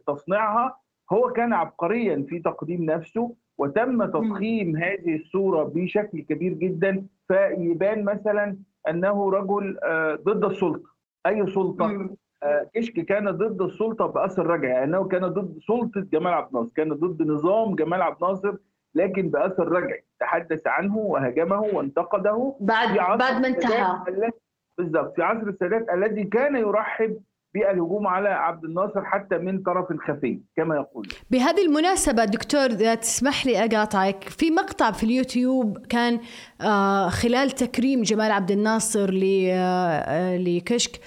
تصنيعها. 0.07 0.77
هو 1.13 1.31
كان 1.31 1.53
عبقريا 1.53 2.25
في 2.29 2.39
تقديم 2.39 2.83
نفسه 2.83 3.35
وتم 3.57 4.05
تضخيم 4.05 4.77
هذه 4.77 5.15
الصورة 5.15 5.63
بشكل 5.63 6.21
كبير 6.21 6.53
جدا 6.53 7.05
فيبان 7.27 8.03
مثلا 8.03 8.57
أنه 8.89 9.29
رجل 9.31 9.79
آه، 9.83 10.15
ضد 10.15 10.45
السلطة. 10.45 10.89
أي 11.27 11.47
سلطة؟ 11.47 12.09
آه، 12.43 12.69
كشك 12.75 12.93
كان 12.93 13.31
ضد 13.31 13.61
السلطة 13.61 14.05
باثر 14.05 14.47
رجعي. 14.47 14.71
يعني 14.71 14.83
أنه 14.83 15.07
كان 15.07 15.27
ضد 15.27 15.59
سلطة 15.67 16.01
جمال 16.01 16.33
عبد 16.33 16.47
الناصر 16.55 16.69
كان 16.75 16.93
ضد 16.93 17.21
نظام 17.27 17.75
جمال 17.75 18.01
عبد 18.01 18.23
الناصر 18.23 18.55
لكن 18.95 19.29
باثر 19.29 19.67
رجعي. 19.67 20.03
تحدث 20.19 20.67
عنه 20.67 20.97
وهاجمه 20.97 21.59
وانتقده 21.59 22.55
بعد 22.59 22.97
بعد 22.97 23.41
ما 23.41 23.47
انتهى. 23.47 24.31
بالضبط 24.77 25.15
في 25.15 25.21
عصر 25.23 25.47
السادات 25.47 25.89
الذي 25.89 26.23
كان 26.23 26.55
يرحب 26.55 27.17
بالهجوم 27.53 28.07
على 28.07 28.29
عبد 28.29 28.63
الناصر 28.63 29.05
حتى 29.05 29.37
من 29.37 29.61
طرف 29.61 29.85
خفي 30.07 30.39
كما 30.55 30.75
يقول. 30.75 31.07
بهذه 31.31 31.65
المناسبة 31.65 32.25
دكتور 32.25 32.65
إذا 32.65 32.95
تسمح 32.95 33.45
لي 33.45 33.65
أقاطعك 33.65 34.23
في 34.23 34.51
مقطع 34.51 34.91
في 34.91 35.03
اليوتيوب 35.03 35.77
كان 35.77 36.19
آه، 36.61 37.09
خلال 37.09 37.51
تكريم 37.51 38.01
جمال 38.01 38.31
عبد 38.31 38.51
الناصر 38.51 39.09
آه، 39.23 40.37
لكشك 40.37 40.99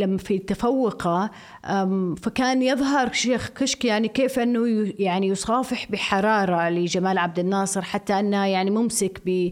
لما 0.00 0.18
في 0.18 0.38
تفوقه 0.38 1.30
فكان 2.16 2.62
يظهر 2.62 3.12
شيخ 3.12 3.50
كشك 3.50 3.84
يعني 3.84 4.08
كيف 4.08 4.38
أنه 4.38 4.92
يعني 4.98 5.28
يصافح 5.28 5.90
بحرارة 5.92 6.68
لجمال 6.68 7.18
عبد 7.18 7.38
الناصر 7.38 7.82
حتى 7.82 8.12
أنه 8.12 8.46
يعني 8.46 8.70
ممسك 8.70 9.20
ب 9.26 9.50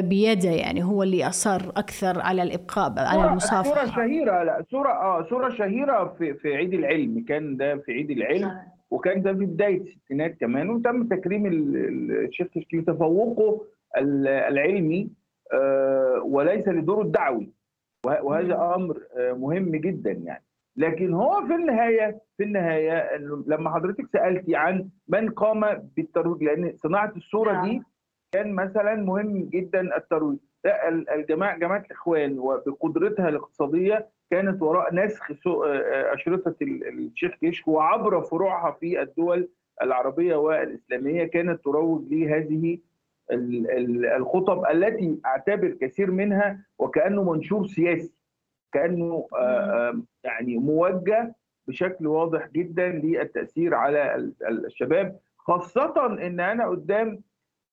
بيده 0.00 0.50
يعني 0.50 0.84
هو 0.84 1.02
اللي 1.02 1.28
أصر 1.28 1.68
أكثر 1.76 2.20
على 2.20 2.42
الإبقاء 2.42 2.92
على 2.98 3.28
المصافحة. 3.30 3.62
صوره 3.74 3.96
شهيرة 3.96 4.42
لا 4.42 4.64
صوره 4.70 4.90
آه 4.90 5.26
صوره 5.30 5.48
شهيرة 5.48 6.14
في 6.18 6.34
في 6.34 6.54
عيد 6.56 6.74
العلم 6.74 7.24
كان 7.28 7.56
ده 7.56 7.76
في 7.76 7.92
عيد 7.92 8.10
العلم 8.10 8.58
وكان 8.90 9.22
ده 9.22 9.32
في 9.32 9.44
بداية 9.44 9.80
الستينات 9.80 10.36
كمان 10.40 10.70
وتم 10.70 11.06
تكريم 11.06 11.46
الشيخ 11.46 12.46
كشك 12.46 12.74
لتفوقه 12.74 13.64
العلمي 14.48 15.08
آه، 15.52 16.22
وليس 16.24 16.68
لدوره 16.68 17.02
الدعوي. 17.02 17.50
وهذا 18.06 18.74
أمر 18.76 19.02
آه، 19.16 19.32
مهم 19.32 19.70
جدا 19.76 20.10
يعني. 20.10 20.44
لكن 20.76 21.14
هو 21.14 21.46
في 21.46 21.54
النهاية 21.54 22.20
في 22.36 22.44
النهاية 22.44 23.16
لما 23.46 23.74
حضرتك 23.74 24.06
سألتي 24.12 24.56
عن 24.56 24.88
من 25.08 25.30
قام 25.30 25.90
بالترويج 25.96 26.42
لأن 26.42 26.72
صناعة 26.76 27.12
الصورة 27.16 27.64
دي 27.64 27.72
نعم. 27.72 27.84
كان 28.32 28.54
مثلا 28.54 28.94
مهم 28.94 29.48
جدا 29.52 29.96
الترويج. 29.96 30.38
الجماعة 31.14 31.58
جماعة 31.58 31.84
الإخوان 31.86 32.38
وبقدرتها 32.38 33.28
الاقتصادية 33.28 34.08
كانت 34.30 34.62
وراء 34.62 34.94
نسخ 34.94 35.30
آه، 35.46 36.14
أشرطة 36.14 36.54
الشيخ 36.62 37.32
كشك 37.42 37.68
وعبر 37.68 38.22
فروعها 38.22 38.70
في 38.80 39.02
الدول 39.02 39.48
العربية 39.82 40.36
والإسلامية 40.36 41.24
كانت 41.24 41.64
تروج 41.64 42.12
لهذه 42.14 42.78
الخطب 44.16 44.64
التي 44.70 45.20
أعتبر 45.26 45.70
كثير 45.80 46.10
منها 46.10 46.64
وكأنه 46.78 47.32
منشور 47.32 47.66
سياسي 47.66 48.12
كأنه 48.72 49.28
آه، 49.38 50.02
يعني 50.24 50.58
موجه 50.58 51.34
بشكل 51.68 52.06
واضح 52.06 52.48
جدا 52.48 52.88
للتأثير 52.88 53.74
على 53.74 54.32
الشباب 54.48 55.18
خاصة 55.38 56.06
إن 56.06 56.40
أنا 56.40 56.66
قدام 56.66 57.22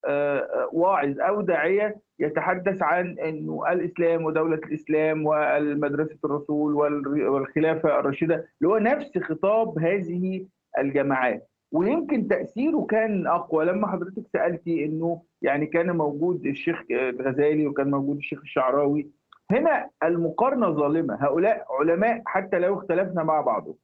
آه، 0.04 0.68
واعظ 0.72 1.20
أو 1.20 1.40
داعية 1.40 1.96
يتحدث 2.18 2.82
عن 2.82 3.18
إنه 3.18 3.72
الإسلام 3.72 4.24
ودولة 4.24 4.56
الإسلام 4.56 5.26
والمدرسة 5.26 6.18
الرسول 6.24 6.74
والخلافة 6.74 8.00
الراشدة 8.00 8.34
اللي 8.34 8.72
هو 8.72 8.78
نفس 8.78 9.18
خطاب 9.18 9.78
هذه 9.78 10.46
الجماعات. 10.78 11.48
ويمكن 11.72 12.28
تأثيره 12.28 12.86
كان 12.90 13.26
أقوى. 13.26 13.64
لما 13.64 13.86
حضرتك 13.86 14.22
سألتي 14.32 14.84
إنه 14.84 15.22
يعني 15.42 15.66
كان 15.66 15.96
موجود 15.96 16.46
الشيخ 16.46 16.82
الغزالي 16.90 17.66
وكان 17.66 17.90
موجود 17.90 18.16
الشيخ 18.16 18.40
الشعراوي. 18.40 19.10
هنا 19.50 19.90
المقارنة 20.02 20.70
ظالمة. 20.70 21.14
هؤلاء 21.20 21.66
علماء 21.70 22.22
حتى 22.26 22.58
لو 22.58 22.74
اختلفنا 22.74 23.22
مع 23.22 23.40
بعضهم. 23.40 23.74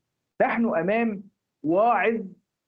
نحن 0.43 0.77
أمام 0.77 1.23
واعظ 1.63 2.21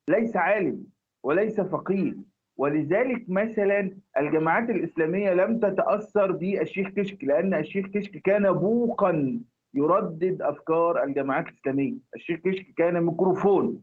ليس 0.09 0.37
عالم 0.37 0.85
وليس 1.25 1.61
فقيه. 1.61 2.15
ولذلك 2.57 3.25
مثلا 3.29 3.97
الجماعات 4.19 4.71
الإسلامية 4.71 5.35
لم 5.35 5.59
تتأثر 5.59 6.33
بالشيخ 6.33 6.89
كشك 6.89 7.25
لأن 7.25 7.55
الشيخ 7.55 7.87
كشك 7.87 8.23
كان 8.23 8.53
بوقا 8.53 9.41
يردد 9.75 10.43
أفكار 10.43 11.03
الجماعات 11.05 11.49
الإسلامية. 11.49 11.95
الشيخ 12.15 12.41
كشك 12.41 12.67
كان 12.77 13.03
ميكروفون. 13.03 13.83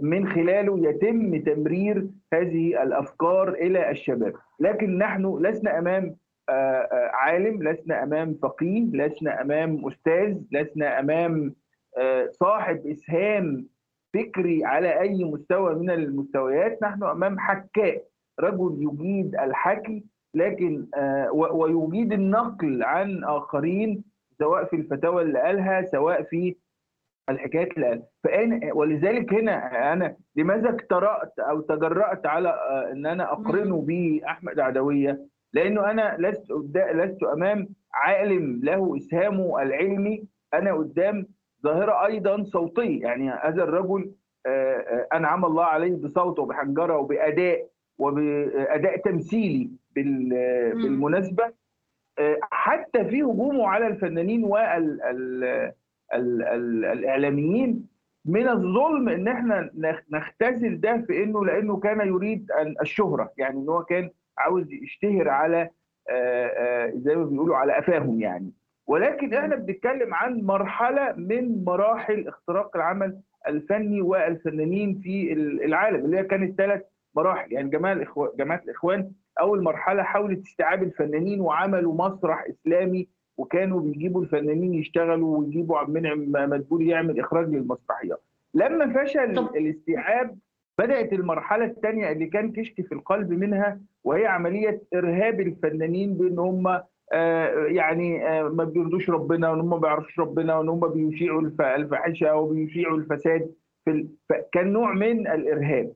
من 0.00 0.28
خلاله 0.28 0.88
يتم 0.88 1.36
تمرير 1.42 2.06
هذه 2.32 2.82
الأفكار 2.82 3.48
إلى 3.48 3.90
الشباب. 3.90 4.32
لكن 4.60 4.98
نحن 4.98 5.38
لسنا 5.38 5.78
أمام 5.78 6.16
آه، 6.48 7.10
عالم 7.12 7.62
لسنا 7.62 8.02
أمام 8.02 8.34
فقيه 8.42 8.84
لسنا 8.92 9.40
أمام 9.42 9.86
أستاذ 9.86 10.38
لسنا 10.52 11.00
أمام 11.00 11.54
صاحب 12.30 12.86
إسهام 12.86 13.66
فكري 14.14 14.64
على 14.64 15.00
أي 15.00 15.24
مستوى 15.24 15.74
من 15.74 15.90
المستويات. 15.90 16.82
نحن 16.82 17.02
أمام 17.02 17.38
حكاء. 17.38 18.02
رجل 18.40 18.76
يجيد 18.80 19.34
الحكي 19.36 20.04
لكن 20.34 20.86
ويجيد 21.32 22.12
النقل 22.12 22.82
عن 22.82 23.24
آخرين 23.24 24.04
سواء 24.38 24.64
في 24.64 24.76
الفتاوى 24.76 25.22
اللي 25.22 25.38
قالها 25.40 25.82
سواء 25.82 26.22
في 26.22 26.56
الحكايات 27.32 27.76
اللي 27.76 28.02
فأنا 28.24 28.74
ولذلك 28.74 29.34
هنا 29.34 29.92
أنا 29.92 30.16
لماذا 30.36 30.68
اقترأت 30.70 31.38
أو 31.38 31.60
تجرأت 31.60 32.26
على 32.26 32.48
آه، 32.48 32.92
إن 32.92 33.06
أنا 33.06 33.32
أقرنه 33.32 33.80
باحمد 33.80 34.60
عدوية؟ 34.60 35.26
لأنه 35.52 35.90
أنا 35.90 36.16
لست 36.18 36.52
لست 36.94 37.22
أمام 37.22 37.68
عالم 37.94 38.60
له 38.64 38.96
إسهامه 38.96 39.62
العلمي. 39.62 40.24
أنا 40.54 40.72
قدام 40.72 41.26
ظاهرة 41.64 42.06
أيضا 42.06 42.42
صوتية. 42.42 43.02
يعني 43.02 43.30
هذا 43.30 43.62
الرجل 43.64 44.12
آه، 44.46 44.76
آه، 44.76 45.08
أنعم 45.16 45.44
الله 45.44 45.64
عليه 45.64 45.96
بصوته 45.96 46.42
وبحنجرة 46.42 46.96
وبأداء 46.96 47.68
وبأداء 47.98 48.96
تمثيلي 48.96 49.70
بالمناسبة. 49.94 51.62
حتى 52.42 53.04
في 53.04 53.22
هجومه 53.22 53.68
على 53.68 53.86
الفنانين 53.86 54.44
وال 54.44 55.72
ال 56.14 56.42
ال 56.42 56.84
الإعلاميين 56.84 57.86
من 58.24 58.48
الظلم 58.48 59.08
إن 59.08 59.28
إحنا 59.28 59.70
نختزل 60.10 60.80
ده 60.80 61.04
في 61.06 61.22
إنه 61.24 61.44
لإنه 61.44 61.76
كان 61.76 62.08
يريد 62.08 62.48
الشهرة. 62.80 63.32
يعني 63.38 63.58
إن 63.58 63.68
هو 63.68 63.84
كان 63.84 64.10
عاوز 64.38 64.72
يشتهر 64.72 65.28
على 65.28 65.70
آه، 66.10 66.46
آه، 66.46 66.92
زي 66.94 67.16
ما 67.16 67.24
بيقولوا 67.24 67.56
على 67.56 67.72
قفاهم 67.72 68.20
يعني. 68.20 68.52
ولكن 68.86 69.34
إحنا 69.34 69.56
بنتكلم 69.56 70.14
عن 70.14 70.40
مرحلة 70.42 71.12
من 71.16 71.64
مراحل 71.64 72.28
اختراق 72.28 72.76
العمل 72.76 73.18
الفني 73.48 74.00
والفنانين 74.02 74.94
في 75.02 75.32
ال- 75.32 75.64
العالم 75.64 76.04
اللي 76.04 76.18
هي 76.18 76.24
كانت 76.24 76.58
ثلاث 76.58 76.82
مراحل. 77.16 77.52
يعني 77.52 77.68
جماعة 77.70 78.06
جماعة 78.38 78.62
الإخوان 78.64 79.10
أول 79.40 79.62
مرحلة 79.62 80.02
حاولت 80.02 80.38
استيعاب 80.46 80.82
الفنانين 80.82 81.40
وعملوا 81.40 81.94
مسرح 82.08 82.44
إسلامي 82.50 83.08
وكانوا 83.42 83.80
بيجيبوا 83.80 84.22
الفنانين 84.22 84.74
يشتغلوا 84.74 85.38
ويجيبوا 85.38 85.78
عبد 85.78 85.96
المنعم 85.96 86.50
مدبولي 86.50 86.88
يعمل 86.88 87.20
إخراج 87.20 87.48
للمسرحيات 87.48 88.22
لما 88.54 89.04
فشل 89.04 89.34
طب- 89.34 89.56
الاستيعاب 89.56 90.38
بدأت 90.78 91.12
المرحلة 91.12 91.64
الثانية 91.64 92.12
اللي 92.12 92.26
كان 92.26 92.52
كشك 92.52 92.86
في 92.86 92.92
القلب 92.92 93.30
منها 93.32 93.80
وهي 94.04 94.26
عملية 94.26 94.82
إرهاب 94.94 95.40
الفنانين 95.40 96.14
بأن 96.14 96.38
هم 96.38 96.80
آه، 97.14 97.54
يعني 97.66 98.28
آه، 98.28 98.48
ما 98.48 98.64
بيرضوش 98.64 99.10
ربنا 99.10 99.50
وإن 99.50 99.60
هم 99.60 99.70
ما 99.70 99.76
بيعرفوش 99.76 100.18
ربنا 100.20 100.56
وإن 100.58 100.68
هم 100.68 100.80
بيشيعوا 100.88 101.40
الف- 101.40 101.60
الفاحشة 101.60 102.34
وبيشيعوا 102.36 102.96
الفساد 102.98 103.50
في 103.84 103.90
ال... 103.90 104.08
كان 104.52 104.72
نوع 104.72 104.92
من 104.94 105.26
الإرهاب. 105.28 105.92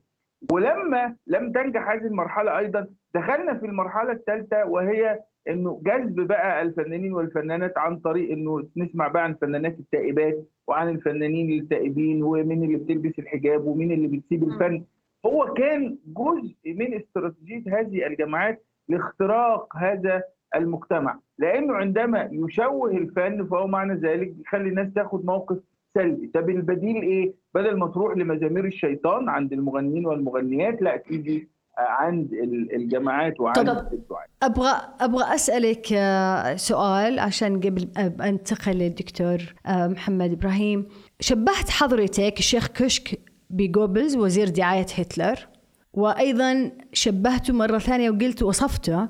ولما 0.51 1.15
لم 1.27 1.51
تنجح 1.51 1.89
هذه 1.89 2.05
المرحلة 2.05 2.57
أيضا 2.57 2.87
دخلنا 3.15 3.53
في 3.53 3.65
المرحلة 3.65 4.11
الثالثة 4.11 4.65
وهي 4.65 5.19
إنه 5.49 5.81
جذب 5.85 6.27
بقى 6.27 6.61
الفنانين 6.61 7.13
والفنانات 7.13 7.77
عن 7.77 7.97
طريق 7.97 8.31
إنه 8.31 8.63
نسمع 8.77 9.07
بقى 9.07 9.23
عن 9.23 9.31
الفنانات 9.31 9.79
التائبات 9.79 10.43
وعن 10.67 10.89
الفنانين 10.89 11.59
التائبين 11.61 12.23
ومين 12.23 12.63
اللي 12.63 12.77
بتلبس 12.77 13.19
الحجاب 13.19 13.65
ومين 13.65 13.91
اللي 13.91 14.07
بتسيب 14.07 14.43
الفن. 14.43 14.83
هو 15.25 15.53
كان 15.53 15.97
جزء 16.07 16.55
من 16.65 16.93
استراتيجية 16.93 17.79
هذه 17.79 18.07
الجماعات 18.07 18.65
لاختراق 18.89 19.77
هذا 19.77 20.23
المجتمع 20.55 21.19
لأنه 21.37 21.73
عندما 21.73 22.29
يشوه 22.31 22.91
الفن 22.91 23.45
فهو 23.45 23.67
معنى 23.67 23.93
ذلك 23.93 24.27
بيخلي 24.31 24.69
الناس 24.69 24.93
تاخد 24.93 25.25
موقف 25.25 25.57
سلبي. 25.93 26.27
طب 26.27 26.49
البديل 26.49 27.01
إيه؟ 27.01 27.33
بدل 27.53 27.77
ما 27.77 27.87
تروح 27.87 28.17
لمزامير 28.17 28.65
الشيطان 28.65 29.29
عند 29.29 29.53
المغنيين 29.53 30.05
والمغنيات 30.05 30.81
لا 30.81 30.97
تيجي 30.97 31.47
عند 31.77 32.33
ال- 32.33 32.75
الجماعات 32.75 33.39
وعند 33.39 33.57
الدعاة 33.69 34.25
أبغى 34.43 34.71
أبغى 35.01 35.35
أسألك 35.35 35.87
آه، 35.93 36.55
سؤال 36.55 37.19
عشان 37.19 37.59
قبل 37.59 37.87
أنتقل 38.21 38.71
للدكتور 38.71 39.37
آه، 39.65 39.87
محمد 39.87 40.31
إبراهيم. 40.31 40.87
شبهت 41.19 41.69
حضرتك 41.69 42.33
الشيخ 42.39 42.67
كشك 42.67 43.19
بجوبلز 43.49 44.15
وزير 44.15 44.49
دعاية 44.49 44.85
هتلر 44.97 45.47
وأيضا 45.93 46.71
شبهته 46.93 47.53
مرة 47.53 47.77
ثانية 47.77 48.09
وقلت 48.09 48.43
وصفته 48.43 49.07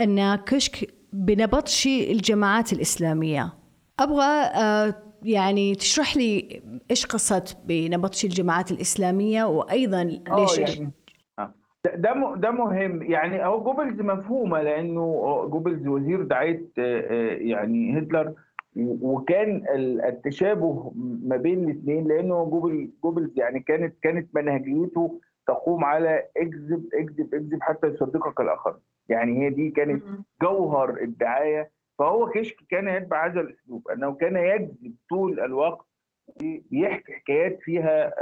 أن 0.00 0.34
كشك 0.36 0.94
بنبطشي 1.12 2.12
الجماعات 2.12 2.72
الإسلامية. 2.72 3.52
أبغى 4.00 4.24
آه، 4.24 4.94
يعني 5.22 5.74
تشرح 5.74 6.16
لي 6.16 6.62
إيش 6.90 7.06
قصة 7.06 7.44
بنبطشي 7.66 8.26
الجماعات 8.26 8.70
الإسلامية 8.70 9.44
وأيضا 9.44 10.04
ليش 10.04 10.58
يعني. 10.58 10.90
ده- 11.94 12.34
ده 12.36 12.50
مهم. 12.50 13.02
يعني 13.02 13.44
هو 13.46 13.60
جوبلز 13.62 14.00
مفهومة 14.00 14.62
لأنه 14.62 15.12
جوبلز 15.50 15.86
وزير 15.86 16.22
دعاية 16.22 16.64
يعني 17.50 17.98
هتلر 17.98 18.34
وكان 19.02 19.56
ال- 19.74 20.00
التشابه 20.04 20.92
ما 21.24 21.36
بين 21.36 21.64
الاثنين 21.70 22.08
لأنه 22.08 22.44
جوبل 22.44 22.90
جوبلز 23.04 23.38
يعني 23.38 23.60
كانت 23.60 23.94
كانت 24.02 24.34
منهجيته 24.34 25.20
تقوم 25.46 25.84
على 25.84 26.24
اكذب 26.36 26.84
اكذب 26.94 27.34
اكذب 27.34 27.58
حتى 27.62 27.86
يصدقك 27.86 28.40
الآخر. 28.40 28.76
يعني 29.08 29.44
هي 29.44 29.50
دي 29.50 29.70
كانت 29.70 30.02
جوهر 30.42 30.90
الدعاية. 31.02 31.70
فهو 31.98 32.28
كشك 32.30 32.56
كان 32.70 32.88
يتبع 32.88 33.26
هذا 33.26 33.40
الأسلوب 33.40 33.88
أنه 33.88 34.14
كان 34.14 34.36
يكذب 34.36 34.94
طول 35.10 35.40
الوقت 35.40 35.86
بيحكي 36.70 37.12
حكايات 37.12 37.58
فيها 37.60 38.12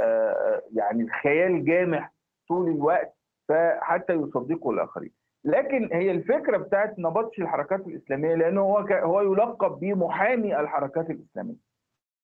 يعني 0.75 1.03
الخيال 1.03 1.65
جامح 1.65 2.13
طول 2.49 2.69
الوقت. 2.69 3.14
فحتى 3.49 4.13
يصدقه 4.13 4.71
الآخرين. 4.71 5.11
لكن 5.43 5.89
هي 5.93 6.11
الفكرة 6.11 6.57
بتاعت 6.57 6.99
نبطش 6.99 7.39
الحركات 7.39 7.87
الإسلامية 7.87 8.35
لأنه 8.35 8.61
هو 8.61 8.85
ك- 8.85 8.91
هو 8.91 9.21
يلقب 9.21 9.79
بمحامي 9.79 10.59
الحركات 10.59 11.09
الإسلامية. 11.09 11.55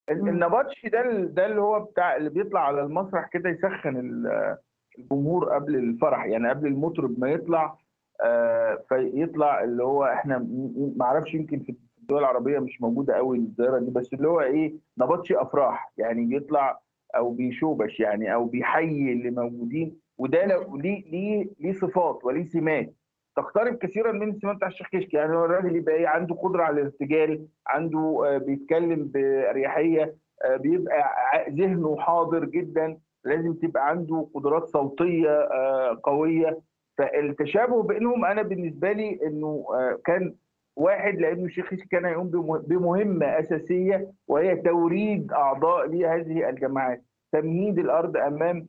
ال- 0.10 0.30
النبطشي 0.30 0.90
ده 0.90 1.12
ده 1.12 1.46
اللي 1.46 1.62
هو 1.62 1.80
بتاع 1.80 2.16
اللي 2.16 2.30
بيطلع 2.30 2.60
على 2.68 2.82
المسرح 2.82 3.28
كده 3.28 3.50
يسخن 3.50 3.98
ال- 3.98 4.58
الجمهور 5.00 5.50
قبل 5.54 5.76
الفرح 5.76 6.26
يعني 6.26 6.50
قبل 6.50 6.68
المطرب 6.68 7.20
ما 7.20 7.30
يطلع 7.32 7.78
آه، 8.24 8.84
فيطلع 8.90 9.64
اللي 9.64 9.84
هو 9.84 10.04
إحنا 10.06 10.38
م- 10.38 10.42
م- 10.44 10.94
معرفش 10.98 11.34
يمكن 11.34 11.60
في 11.60 11.76
الدول 12.02 12.20
العربية 12.20 12.60
مش 12.60 12.82
موجودة 12.82 13.14
قوي 13.14 13.38
الظاهره 13.38 13.80
دي 13.80 13.92
بس 13.92 14.14
اللي 14.14 14.28
هو 14.28 14.42
إيه 14.42 14.74
نبطشي 14.98 15.42
أفراح 15.42 15.92
يعني 15.98 16.26
بيطلع 16.26 16.80
أو 17.16 17.32
بيشوبش 17.32 18.00
يعني 18.00 18.34
أو 18.34 18.46
بيحيي 18.46 19.14
اللي 19.14 19.32
موجودين. 19.32 20.01
وده 20.22 20.46
ليه 20.46 21.04
ليه 21.12 21.50
ليه 21.60 21.74
صفات 21.74 22.20
وليه 22.26 22.46
سمات. 22.46 22.94
تقترب 23.36 23.76
كثيرا 23.76 24.12
من 24.12 24.30
السمات 24.30 24.56
بتاع 24.56 24.68
الشيخ 24.68 24.88
كشك 24.92 25.14
يعني 25.14 25.36
هو 25.36 25.46
الراجل 25.46 25.76
يبقى 25.76 25.96
إيه 25.96 26.08
عنده 26.08 26.36
قدرة 26.36 26.64
على 26.64 26.82
الارتجال 26.82 27.46
عنده 27.68 28.22
آه، 28.26 28.38
بيتكلم 28.38 29.04
بأريحية 29.08 30.16
آه، 30.46 30.56
بيبقى 30.58 31.04
ذهنه 31.50 31.98
حاضر 32.00 32.46
جدا 32.46 32.98
لازم 33.26 33.54
تبقى 33.54 33.90
عنده 33.90 34.28
قدرات 34.34 34.64
صوتية 34.68 35.30
آه، 35.30 36.00
قوية. 36.04 36.60
فالتشابه 36.98 37.84
بينهم 37.84 38.26
أنا 38.26 38.42
بالنسبة 38.42 38.92
لي 38.92 39.20
إنه 39.28 39.66
كان 40.06 40.36
واحد 40.76 41.16
لأنه 41.20 41.46
الشيخ 41.46 41.70
كشك 41.70 41.88
كان 41.92 42.06
يقوم 42.06 42.28
بمه- 42.30 42.64
بمهمة 42.68 43.26
أساسية 43.26 44.12
وهي 44.28 44.56
توريد 44.56 45.32
أعضاء 45.32 45.88
لهذه 45.88 46.50
الجماعات. 46.50 47.04
تمهيد 47.32 47.80
الأرض 47.80 48.18
أمام 48.18 48.68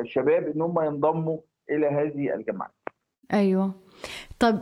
الشباب 0.00 0.46
إن 0.54 0.62
هم 0.62 0.82
ينضموا 0.84 1.38
إلى 1.70 1.86
هذه 1.86 2.34
الجماعات 2.34 2.72
أيوه. 3.32 3.74
طب 4.38 4.60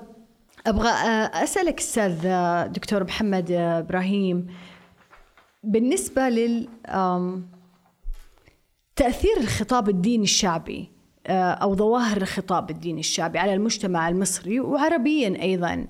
أبغى 0.66 0.88
آه، 0.88 1.42
أسألك 1.42 1.78
أستاذ 1.78 2.26
آه، 2.26 2.66
دكتور 2.66 3.04
محمد 3.04 3.50
آه، 3.50 3.78
إبراهيم. 3.78 4.46
بالنسبة 5.62 6.28
لل 6.28 6.68
تأثير 8.96 9.36
الخطاب 9.40 9.88
الديني 9.88 10.24
الشعبي 10.24 10.90
أو 11.26 11.74
ظواهر 11.74 12.16
الخطاب 12.16 12.70
الديني 12.70 13.00
الشعبي 13.00 13.38
على 13.38 13.54
المجتمع 13.54 14.08
المصري 14.08 14.60
وعربيا 14.60 15.42
أيضا 15.42 15.86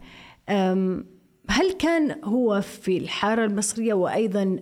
هل 1.50 1.72
كان 1.78 2.24
هو 2.24 2.61
في 2.61 2.98
الحارة 2.98 3.44
المصرية 3.44 3.94
وأيضا 3.94 4.57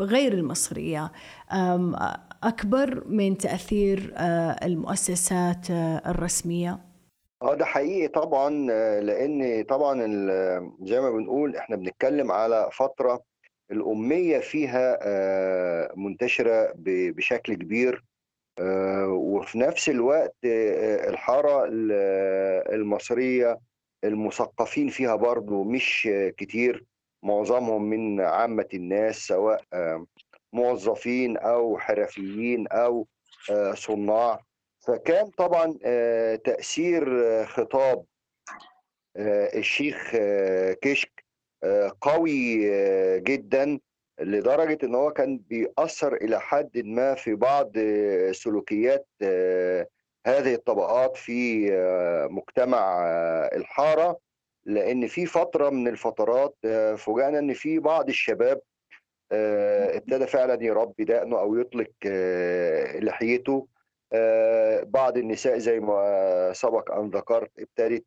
غير 0.00 0.32
المصرية؟ 0.32 1.12
آم، 2.44 2.48
أكبر 2.48 3.04
من 3.08 3.38
تأثير 3.38 4.14
آه، 4.16 4.66
المؤسسات 4.66 5.70
آه، 5.70 6.02
الرسمية؟ 6.10 6.78
آه 7.42 7.54
ده 7.54 7.64
حقيقي 7.64 8.08
طبعا 8.08 8.66
آه، 8.70 9.00
لأن 9.00 9.64
طبعا 9.64 9.94
زي 10.82 11.00
ما 11.00 11.10
بنقول 11.10 11.56
إحنا 11.56 11.76
بنتكلم 11.76 12.32
على 12.32 12.70
فترة 12.72 13.22
الأمية 13.70 14.38
فيها 14.38 14.98
آه، 15.02 15.92
منتشرة 15.96 16.72
ب- 16.76 17.14
بشكل 17.16 17.54
كبير 17.54 18.04
آه، 18.60 19.06
وفي 19.08 19.58
نفس 19.58 19.88
الوقت 19.88 20.36
آه، 20.44 21.10
الحارة 21.10 21.64
ال- 21.64 21.92
المصرية 22.74 23.58
المثقفين 24.04 24.88
فيها 24.88 25.14
برضو 25.14 25.64
مش 25.64 26.08
آه، 26.12 26.28
كتير 26.30 26.84
معظمهم 27.24 27.82
من 27.82 28.20
عامة 28.20 28.66
الناس 28.74 29.16
سواء 29.16 29.62
آه، 29.72 30.06
موظفين 30.52 31.36
أو 31.36 31.78
حرفيين 31.78 32.66
أو 32.68 33.06
آه، 33.50 33.74
صناع. 33.74 34.40
فكان 34.80 35.26
طبعا 35.26 35.78
آه، 35.84 36.36
تأثير 36.36 37.26
آه، 37.26 37.44
خطاب 37.44 38.04
الشيخ 39.54 40.16
كشك 40.82 41.24
قوي 42.00 42.60
جدا 43.20 43.78
لدرجة 44.20 44.78
إن 44.82 44.94
هو 44.94 45.10
كان 45.10 45.38
بيأثر 45.38 46.14
إلى 46.14 46.40
حد 46.40 46.78
ما 46.78 47.14
في 47.14 47.34
بعض 47.34 47.72
سلوكيات 48.32 49.06
هذه 50.26 50.54
الطبقات 50.54 51.16
في 51.16 51.70
مجتمع 52.30 53.02
الحارة. 53.52 54.18
لأن 54.64 55.06
في 55.06 55.26
فترة 55.26 55.70
من 55.70 55.88
الفترات 55.88 56.56
فوجئنا 56.96 57.38
إن 57.38 57.52
في 57.52 57.78
بعض 57.78 58.08
الشباب 58.08 58.60
ابتدى 59.32 60.26
فعلا 60.26 60.64
يربي 60.64 61.04
دقنه 61.04 61.38
أو 61.40 61.56
يطلق 61.56 61.90
آه، 62.06 62.98
لحيته. 62.98 63.66
آه، 64.12 64.82
بعض 64.82 65.18
النساء 65.18 65.58
زي 65.58 65.80
ما 65.80 66.52
سبق 66.52 66.92
أن 66.92 67.10
ذكرت 67.10 67.50
ابتدت 67.58 68.04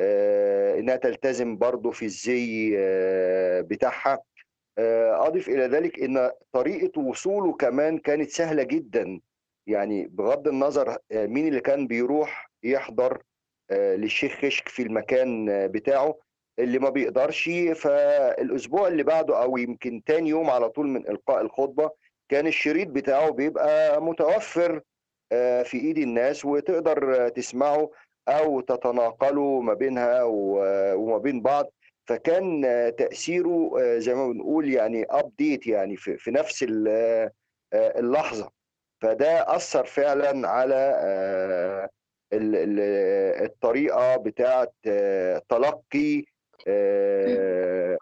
آه، 0.00 0.78
إنها 0.78 0.96
تلتزم 0.96 1.56
برضه 1.58 1.90
في 1.90 2.04
الزي 2.04 2.74
آه، 2.78 3.60
بتاعها. 3.60 4.18
آه، 4.78 5.26
اضف 5.26 5.48
إلى 5.48 5.66
ذلك 5.66 6.02
إن 6.02 6.30
طريقة 6.52 7.00
وصوله 7.00 7.52
كمان 7.52 7.98
كانت 7.98 8.30
سهلة 8.30 8.62
جدا. 8.62 9.20
يعني 9.66 10.06
بغض 10.06 10.48
النظر 10.48 10.98
آه، 11.12 11.26
مين 11.26 11.48
اللي 11.48 11.60
كان 11.60 11.86
بيروح 11.86 12.50
يحضر 12.62 13.22
آه، 13.70 13.96
للشيخ 13.96 14.40
كشك 14.40 14.68
في 14.68 14.82
المكان 14.82 15.48
آه، 15.50 15.66
بتاعه 15.66 16.18
اللي 16.58 16.78
ما 16.78 16.90
بيقدرش 16.90 17.50
فالأسبوع 17.74 18.88
اللي 18.88 19.02
بعده 19.02 19.42
أو 19.42 19.56
يمكن 19.56 20.02
تاني 20.06 20.28
يوم 20.28 20.50
على 20.50 20.68
طول 20.68 20.86
من 20.86 21.08
إلقاء 21.08 21.40
الخطبة 21.40 21.90
كان 22.28 22.46
الشريط 22.46 22.88
بتاعه 22.88 23.30
بيبقى 23.30 24.02
متوفر 24.02 24.80
آه، 25.32 25.62
في 25.62 25.76
إيد 25.80 25.98
الناس 25.98 26.44
وتقدر 26.44 27.28
تسمعه 27.28 27.90
أو 28.28 28.60
تتناقلوا 28.60 29.62
ما 29.62 29.74
بينها 29.74 30.22
وما 30.22 31.18
بين 31.18 31.42
بعض. 31.42 31.66
فكان 32.08 32.62
تأثيره 32.98 33.70
آه، 33.80 33.98
زي 33.98 34.14
ما 34.14 34.28
بنقول 34.28 34.72
يعني 34.72 35.04
ابديت 35.10 35.66
يعني 35.66 35.96
في 35.96 36.30
نفس 36.30 36.62
آه، 36.88 37.30
اللحظة. 37.74 38.50
فده 39.02 39.56
أثر 39.56 39.84
فعلا 39.84 40.48
على 40.48 40.74
ال- 42.32 42.56
ال- 42.56 43.44
الطريقة 43.44 44.16
بتاعه 44.16 44.68
تلقي 45.48 46.24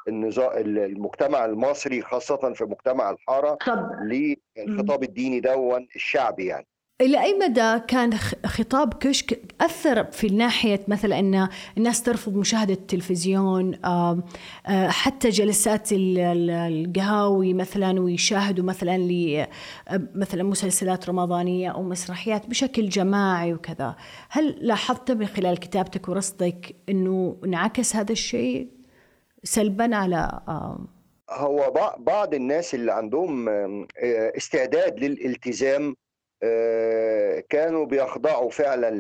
النظام 0.09 0.51
المجتمع 0.59 1.45
المصري 1.45 2.03
خاصة 2.03 2.53
في 2.53 2.65
مجتمع 2.65 3.11
الحارة 3.11 3.59
للخطاب 4.03 5.03
الديني 5.03 5.41
دون 5.41 5.89
الشعبي 5.97 6.47
يعني. 6.47 6.67
إلى 7.03 7.23
أي 7.23 7.39
مدى 7.39 7.79
كان 7.89 8.15
خطاب 8.47 8.95
كشك 8.95 9.55
أثر 9.61 10.05
في 10.05 10.27
ناحية 10.27 10.81
مثلا 10.89 11.19
أن 11.19 11.49
الناس 11.79 12.03
ترفض 12.03 12.35
مشاهدة 12.37 12.75
التلفزيون 12.75 13.85
آه، 13.85 14.23
حتى 14.89 15.29
جلسات 15.29 15.93
ال- 15.93 16.19
ال- 16.19 16.51
القهاوي 16.51 17.55
مثلا 17.55 18.01
ويشاهدوا 18.01 18.65
مثلا 18.65 18.93
آه، 19.89 20.01
مثلا 20.15 20.43
مسلسلات 20.43 21.09
رمضانية 21.09 21.69
أو 21.71 21.83
مسرحيات 21.83 22.47
بشكل 22.47 22.89
جماعي 22.89 23.55
وكذا. 23.55 23.97
هل 24.29 24.57
لاحظت 24.61 25.11
من 25.11 25.27
خلال 25.27 25.59
كتابتك 25.61 26.09
ورصدك 26.09 26.75
أنه 26.89 27.37
انعكس 27.45 27.97
هذا 27.97 28.13
الشيء 28.13 28.69
سلبا 29.45 29.97
على 29.97 30.41
هو 31.31 31.73
بع- 31.77 31.99
بعض 32.01 32.35
الناس 32.35 32.75
اللي 32.75 32.93
عندهم 32.93 33.49
آه، 33.49 33.87
استعداد 34.37 35.05
للالتزام 35.05 35.97
كانوا 37.51 37.87
بيخضعوا 37.87 38.51
فعلا 38.51 38.91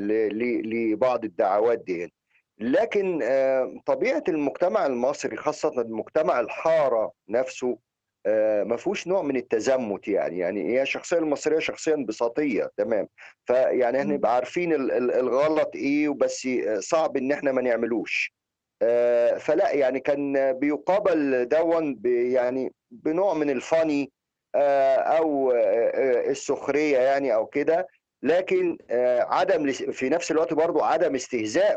لبعض 0.64 1.24
الدعوات 1.24 1.78
دي. 1.78 2.12
لكن 2.58 3.20
آه، 3.22 3.74
طبيعة 3.86 4.24
المجتمع 4.28 4.86
المصري 4.86 5.36
خاصة 5.36 5.80
المجتمع 5.80 6.40
الحارة 6.40 7.12
نفسه 7.28 7.78
آه، 8.26 8.64
ما 8.64 8.76
فيهوش 8.76 9.06
نوع 9.08 9.22
من 9.22 9.36
التزمت 9.36 10.08
يعني. 10.08 10.38
يعني 10.38 10.72
هي 10.72 10.82
الشخصية 10.82 11.18
المصرية 11.18 11.58
شخصية 11.58 11.94
انبساطية 11.94 12.70
تمام. 12.76 13.08
فيعني 13.44 14.00
إحنا 14.00 14.14
نبقى 14.14 14.34
عارفين 14.34 14.72
ال- 14.72 14.92
ال- 14.92 15.12
الغلط 15.14 15.70
إيه 15.76 16.08
وبس 16.08 16.46
آه، 16.46 16.80
صعب 16.80 17.16
إن 17.16 17.32
إحنا 17.32 17.52
ما 17.52 17.62
نعملوش. 17.62 18.34
آه، 18.82 19.38
فلا 19.38 19.72
يعني 19.72 20.00
كان 20.00 20.52
بيقابل 20.52 21.48
دون 21.48 22.00
يعني 22.04 22.72
بنوع 22.90 23.34
من 23.34 23.50
الفاني 23.50 24.02
آه، 24.02 24.08
أو 24.56 25.50
آه، 25.52 25.56
آه، 25.56 26.30
السخرية 26.30 26.98
يعني 26.98 27.34
أو 27.34 27.46
كده. 27.46 27.88
لكن 28.22 28.78
آه، 28.90 29.20
عدم 29.22 29.72
في 29.72 30.08
نفس 30.08 30.30
الوقت 30.30 30.54
برضو 30.54 30.80
عدم 30.82 31.14
استهزاء 31.14 31.76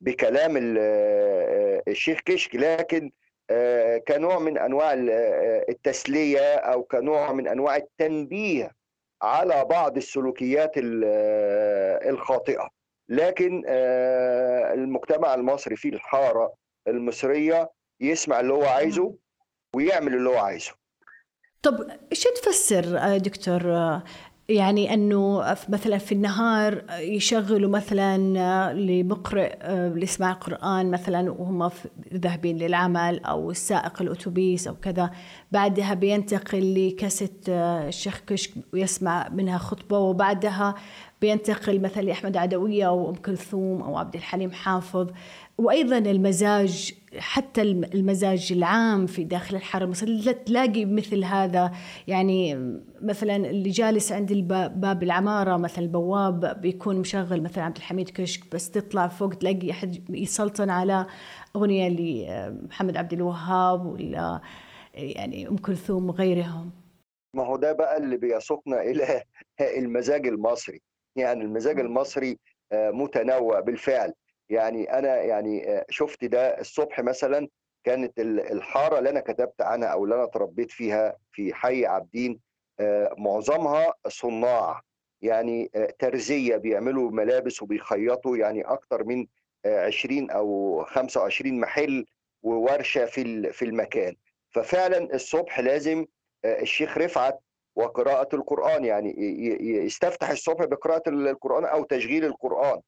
بكلام 0.00 0.56
ال- 0.56 0.76
آه، 0.80 1.82
الشيخ 1.88 2.20
كشك. 2.24 2.54
لكن 2.54 3.10
آه، 3.50 3.98
كنوع 3.98 4.38
من 4.38 4.58
أنواع 4.58 4.92
ال- 4.92 5.10
آه، 5.10 5.66
التسلية 5.68 6.54
أو 6.54 6.82
كنوع 6.82 7.32
من 7.32 7.48
أنواع 7.48 7.76
التنبيه 7.76 8.70
على 9.22 9.64
بعض 9.64 9.96
السلوكيات 9.96 10.72
ال- 10.78 11.02
آه، 11.06 12.10
الخاطئة. 12.10 12.68
لكن 13.08 13.62
آه، 13.66 14.74
المجتمع 14.74 15.34
المصري 15.34 15.76
في 15.76 15.88
الحارة 15.88 16.52
المصرية 16.88 17.70
يسمع 18.00 18.40
اللي 18.40 18.52
هو 18.52 18.64
عايزه 18.64 19.14
ويعمل 19.76 20.14
اللي 20.14 20.30
هو 20.30 20.38
عايزه. 20.38 20.72
طب 21.62 21.86
إيش 22.12 22.24
تفسر 22.42 22.98
آه، 22.98 23.16
دكتور؟ 23.16 23.76
آه، 23.76 24.02
يعني 24.48 24.94
إنه 24.94 25.38
مثلا 25.68 25.98
في 25.98 26.12
النهار 26.12 26.82
آه، 26.90 26.98
يشغلوا 26.98 27.70
مثلا 27.70 28.18
لمقرئ 28.74 29.56
ليسمع 29.94 30.32
القرآن 30.32 30.90
مثلا 30.90 31.30
وهم 31.30 31.70
ذاهبين 32.14 32.58
للعمل 32.58 33.24
أو 33.24 33.52
سائق 33.52 34.02
الأتوبيس 34.02 34.68
أو 34.68 34.74
كذا. 34.74 35.10
بعدها 35.52 35.94
بينتقل 35.94 36.88
لكاسة 36.88 37.28
آه، 37.48 37.88
الشيخ 37.88 38.20
كشك 38.26 38.50
ويسمع 38.72 39.28
منها 39.28 39.58
خطبة. 39.58 39.98
وبعدها 39.98 40.74
بينتقل 41.20 41.80
مثلا 41.80 42.02
لأحمد 42.02 42.36
عدوية 42.36 42.86
أو 42.86 43.10
أم 43.10 43.14
كلثوم 43.14 43.82
أو 43.82 43.98
عبد 43.98 44.14
الحليم 44.14 44.52
حافظ. 44.52 45.06
وأيضا 45.58 45.98
المزاج 45.98 46.92
حتى 47.18 47.62
الم- 47.62 47.84
المزاج 47.84 48.52
العام 48.52 49.06
في 49.06 49.24
داخل 49.24 49.56
الحرم 49.56 49.84
المصري 49.84 50.22
لا 50.22 50.32
تلاقي 50.32 50.84
مثل 50.84 51.24
هذا. 51.24 51.72
يعني 52.08 52.54
مثلا 53.02 53.36
اللي 53.36 53.70
جالس 53.70 54.12
عند 54.12 54.32
باب 54.76 55.02
العمارة 55.02 55.56
مثلا 55.56 55.84
البواب 55.84 56.60
بيكون 56.60 56.96
مشغل 56.96 57.42
مثلا 57.42 57.64
عبد 57.64 57.76
الحميد 57.76 58.10
كشك 58.10 58.54
بس 58.54 58.70
تطلع 58.70 59.08
فوق 59.08 59.34
تلاقي 59.34 59.70
أحد 59.70 60.10
يسلطن 60.10 60.70
على 60.70 61.06
أغنية 61.56 61.88
لمحمد 61.88 62.96
عبد 62.96 63.12
الوهاب 63.12 63.86
ولا 63.86 64.40
يعني 64.94 65.48
أم 65.48 65.56
كلثوم 65.56 66.08
وغيرهم. 66.08 66.70
ما 67.36 67.46
هو 67.46 67.56
ده 67.56 67.72
بقى 67.72 67.96
اللي 67.96 68.16
بيسوقنا 68.16 68.82
إلى 68.82 69.22
المزاج 69.78 70.26
المصري. 70.26 70.80
يعني 71.16 71.42
المزاج 71.44 71.80
المصري 71.80 72.38
آه، 72.72 72.90
متنوع 72.90 73.60
بالفعل. 73.60 74.12
يعني 74.52 74.98
أنا 74.98 75.16
يعني 75.22 75.68
آه، 75.70 75.86
شفت 75.90 76.24
ده 76.24 76.60
الصبح 76.60 77.00
مثلا 77.00 77.48
كانت 77.84 78.20
ال- 78.20 78.52
الحارة 78.52 78.98
اللي 78.98 79.10
أنا 79.10 79.20
كتبت 79.20 79.62
عنها 79.62 79.88
أو 79.88 80.04
اللي 80.04 80.14
أنا 80.14 80.24
اتربيت 80.24 80.70
فيها 80.70 81.16
في 81.32 81.54
حي 81.54 81.86
عابدين 81.86 82.40
آه، 82.80 83.14
معظمها 83.18 83.94
صناع 84.08 84.80
يعني 85.22 85.70
آه، 85.74 85.94
ترزية 85.98 86.56
بيعملوا 86.56 87.10
ملابس 87.10 87.62
وبيخيطوا 87.62 88.36
يعني 88.36 88.62
أكتر 88.62 89.04
من 89.04 89.26
آه، 89.64 89.86
20 89.86 90.30
أو 90.30 90.84
25 90.84 91.60
محل 91.60 92.06
وورشة 92.42 93.04
في 93.04 93.52
في 93.52 93.64
المكان. 93.64 94.14
ففعلا 94.50 95.14
الصبح 95.14 95.60
لازم 95.60 96.06
الشيخ 96.44 96.98
رفعت 96.98 97.38
وقراءة 97.76 98.36
القرآن 98.36 98.84
يعني 98.84 99.14
يستفتح 99.84 100.30
الصبح 100.30 100.64
بقراءة 100.64 101.08
القرآن 101.08 101.64
أو 101.64 101.84
تشغيل 101.84 102.24
القرآن. 102.24 102.80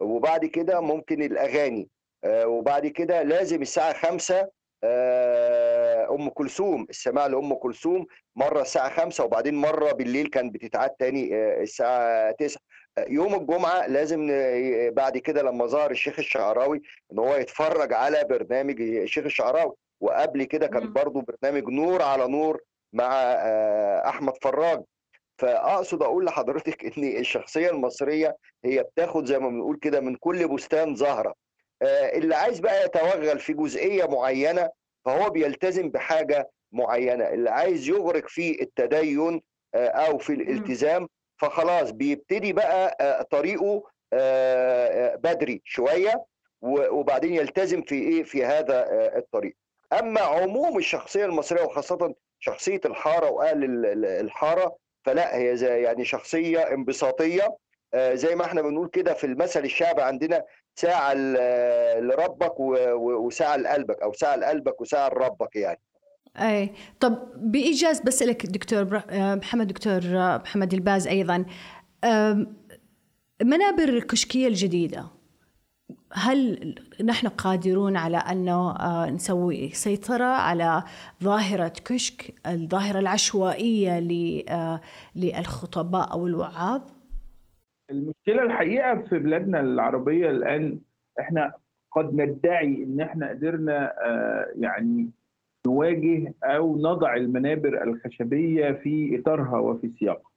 وبعد 0.00 0.44
كده 0.44 0.80
ممكن 0.80 1.22
الأغاني. 1.22 1.88
آه، 2.24 2.46
وبعد 2.46 2.86
كده 2.86 3.22
لازم 3.22 3.62
الساعة 3.62 3.92
خمسة 3.92 4.48
آه، 4.84 6.14
أم 6.14 6.28
كلثوم 6.28 6.86
السماع 6.90 7.26
لأم 7.26 7.54
كلثوم 7.54 8.06
مرة 8.36 8.62
الساعة 8.62 8.90
خمسة 8.90 9.24
وبعدين 9.24 9.54
مرة 9.54 9.92
بالليل 9.92 10.26
كان 10.26 10.50
بتتعاد 10.50 10.90
تاني 10.90 11.30
آه، 11.34 11.64
تسعة. 12.38 12.60
آه، 12.98 13.06
يوم 13.08 13.34
الجمعة 13.34 13.86
لازم 13.86 14.26
بعد 14.94 15.18
كده 15.18 15.42
لما 15.42 15.66
ظهر 15.66 15.90
الشيخ 15.90 16.18
الشعراوي 16.18 16.82
إن 17.12 17.18
هو 17.18 17.36
يتفرج 17.36 17.92
على 17.92 18.24
برنامج 18.24 18.80
الشيخ 18.80 19.24
الشعراوي. 19.24 19.72
وقبل 20.00 20.44
كده 20.44 20.66
كان 20.66 20.92
برضو 20.92 21.20
برنامج 21.20 21.68
نور 21.68 22.02
على 22.02 22.28
نور 22.28 22.60
مع 22.92 23.06
أحمد 24.08 24.32
فراج. 24.42 24.82
فأقصد 25.38 26.02
أقول 26.02 26.24
لحضرتك 26.24 26.98
إن 26.98 27.04
الشخصية 27.04 27.70
المصرية 27.70 28.36
هي 28.64 28.82
بتاخد 28.82 29.24
زي 29.26 29.38
ما 29.38 29.48
بنقول 29.48 29.76
كده 29.76 30.00
من 30.00 30.16
كل 30.16 30.48
بستان 30.48 30.94
زهرة. 30.96 31.34
آه، 31.82 32.16
اللي 32.18 32.34
عايز 32.34 32.60
بقى 32.60 32.84
يتوغل 32.84 33.38
في 33.38 33.52
جزئية 33.52 34.04
معينة 34.04 34.68
فهو 35.04 35.30
بيلتزم 35.30 35.88
بحاجة 35.90 36.50
معينة. 36.72 37.24
اللي 37.28 37.50
عايز 37.50 37.88
يغرق 37.88 38.28
في 38.28 38.62
التدين 38.62 39.42
آه، 39.74 39.86
أو 39.88 40.18
في 40.18 40.32
الالتزام 40.32 41.08
فخلاص 41.40 41.90
بيبتدي 41.90 42.52
بقى 42.52 42.96
آه، 43.00 43.22
طريقه 43.22 43.82
بدري 45.16 45.62
شوية 45.64 46.24
وبعدين 46.62 47.34
يلتزم 47.34 47.82
في 47.82 47.94
إيه؟ 47.94 48.22
في 48.22 48.44
هذا 48.44 48.86
الطريق. 49.18 49.56
أما 49.92 50.20
عموم 50.20 50.78
الشخصية 50.78 51.24
المصرية 51.24 51.62
وخاصة 51.62 52.14
شخصية 52.40 52.80
الحارة 52.84 53.30
واهل 53.30 53.64
ال- 53.64 53.86
ال- 53.86 54.04
الحارة 54.04 54.76
فلا 55.08 55.36
هي 55.36 55.56
زي 55.56 55.82
يعني 55.82 56.04
شخصية 56.04 56.58
انبساطية. 56.58 57.56
آه، 57.94 58.14
زي 58.14 58.34
ما 58.34 58.44
إحنا 58.44 58.62
بنقول 58.62 58.88
كده 58.88 59.14
في 59.14 59.24
المثل 59.24 59.64
الشعبي 59.64 60.02
عندنا 60.02 60.44
ساعة 60.76 61.14
ل- 61.14 62.08
لربك 62.08 62.60
وساعة 63.00 63.56
لقلبك 63.56 64.02
أو 64.02 64.12
ساعة 64.12 64.36
لقلبك 64.36 64.80
وساعة 64.80 65.08
لربك 65.08 65.56
يعني. 65.56 65.80
أي. 66.36 66.70
طب 67.00 67.28
بإيجاز 67.36 68.00
بسالك 68.00 68.46
دكتور 68.46 69.02
آه، 69.10 69.34
محمد 69.34 69.66
دكتور 69.66 70.00
آه، 70.04 70.36
محمد 70.44 70.74
الباز 70.74 71.06
أيضا. 71.06 71.44
منابر 73.42 73.88
الكشكيه 73.88 74.48
الجديدة. 74.48 75.06
هل 76.12 76.74
نحن 77.04 77.28
قادرون 77.28 77.96
على 77.96 78.16
انه 78.16 78.70
آه، 78.76 79.10
نسوي 79.10 79.68
سيطرة 79.68 80.24
على 80.24 80.82
ظاهرة 81.24 81.72
كشك 81.84 82.34
الظاهرة 82.46 82.98
العشوائية 82.98 84.00
ل- 84.00 84.44
آه، 84.48 84.80
للخطباء 85.16 86.12
أو 86.12 86.26
الوعاظ؟ 86.26 86.82
المشكلة 87.90 88.42
الحقيقة 88.42 88.94
في 89.08 89.18
بلادنا 89.18 89.60
العربية 89.60 90.30
الآن 90.30 90.78
إحنا 91.20 91.52
قد 91.92 92.14
ندعي 92.14 92.84
إن 92.84 93.00
إحنا 93.00 93.28
قدرنا 93.28 93.92
آه، 94.06 94.46
يعني 94.56 95.10
نواجه 95.66 96.34
أو 96.44 96.76
نضع 96.78 97.16
المنابر 97.16 97.82
الخشبية 97.82 98.72
في 98.72 99.20
إطارها 99.20 99.58
وفي 99.58 99.90
سياقها 99.98 100.30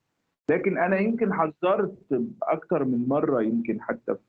لكن 0.50 0.78
أنا 0.78 0.98
يمكن 0.98 1.32
حذرت 1.34 1.94
أكثر 2.42 2.84
من 2.84 3.08
مرة 3.08 3.42
يمكن 3.42 3.80
حتى 3.80 4.14
في 4.14 4.20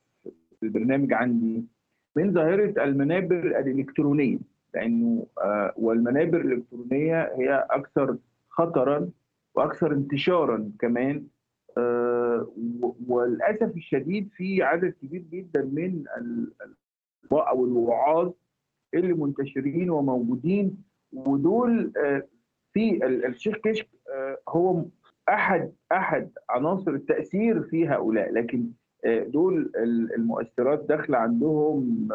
البرنامج 0.64 1.14
عندي 1.14 1.66
من 2.16 2.34
ظاهرة 2.34 2.84
المنابر 2.84 3.40
الإلكترونية 3.60 4.38
لأنه 4.76 5.26
آه، 5.42 5.74
والمنابر 5.78 6.42
الإلكترونية 6.42 7.32
هي 7.36 7.68
أكثر 7.72 8.18
خطرا 8.50 9.10
وأكثر 9.56 9.92
انتشارا 9.92 10.72
كمان 10.80 11.24
آه، 11.78 12.48
وللأسف 13.08 13.76
الشديد 13.78 14.30
في 14.36 14.64
عدد 14.64 14.94
كبير 15.02 15.24
جدا 15.32 15.62
من 15.62 16.04
أو 17.32 17.66
الوعاظ 17.66 18.32
اللي 18.94 19.14
منتشرين 19.14 19.90
وموجودين 19.90 20.84
ودول 21.14 21.92
آه، 21.98 22.24
في 22.74 23.06
ال- 23.06 23.26
الشيخ 23.26 23.58
كشك 23.58 23.88
هو 24.50 24.86
أحد 25.30 25.72
أحد 25.92 26.30
عناصر 26.50 26.92
التأثير 26.92 27.62
في 27.64 27.88
هؤلاء 27.88 28.32
لكن 28.34 28.70
دول 29.08 29.72
ال- 29.76 30.14
المؤثرات 30.16 30.84
داخلة 30.90 31.18
عندهم 31.18 32.08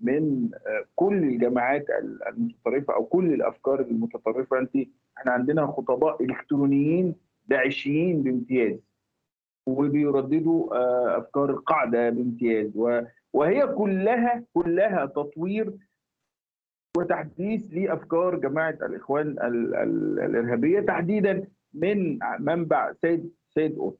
من 0.00 0.50
كل 0.96 1.14
الجماعات 1.24 1.90
ال- 1.90 2.28
المتطرفة 2.28 2.94
أو 2.94 3.04
كل 3.04 3.32
الأفكار 3.34 3.80
المتطرفة. 3.80 4.58
أنت 4.58 4.76
إحنا 5.18 5.32
عندنا 5.32 5.66
خطباء 5.66 6.24
إلكترونيين 6.24 7.14
داعشيين 7.48 8.22
بامتياز 8.22 8.78
وبيرددوا 9.68 10.76
آه، 10.76 11.18
أفكار 11.18 11.50
القاعده 11.50 12.10
بامتياز 12.10 12.70
وهي 13.32 13.66
كلها 13.66 14.44
كلها 14.54 15.06
تطوير 15.06 15.72
وتحديث 16.96 17.74
لأفكار 17.74 18.36
جماعة 18.36 18.78
الإخوان 18.82 19.26
ال- 19.26 19.74
ال- 19.74 20.20
الإرهابية 20.20 20.80
تحديدا 20.80 21.44
من 21.74 22.18
منبع 22.38 22.92
سيد 22.92 23.30
سيد 23.54 23.78
قطب. 23.78 23.94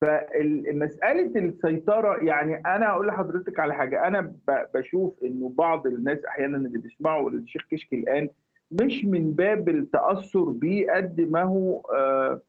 فمساله 0.00 1.32
السيطرة 1.36 2.24
يعني 2.24 2.56
أنا 2.56 2.90
أقول 2.90 3.06
لحضرتك 3.06 3.60
على 3.60 3.74
حاجة 3.74 4.06
أنا 4.06 4.32
بشوف 4.74 5.14
إنه 5.24 5.48
بعض 5.48 5.86
الناس 5.86 6.24
أحيانا 6.24 6.56
اللي 6.56 6.78
بيسمعوا 6.78 7.30
الشيخ 7.30 7.62
كشك 7.70 7.92
الآن 7.92 8.28
مش 8.70 9.04
من 9.04 9.32
باب 9.32 9.68
التأثر 9.68 10.44
بيه 10.44 10.92
قد 10.92 11.20
ما 11.20 11.42
هو 11.42 11.80
آه 11.80 12.40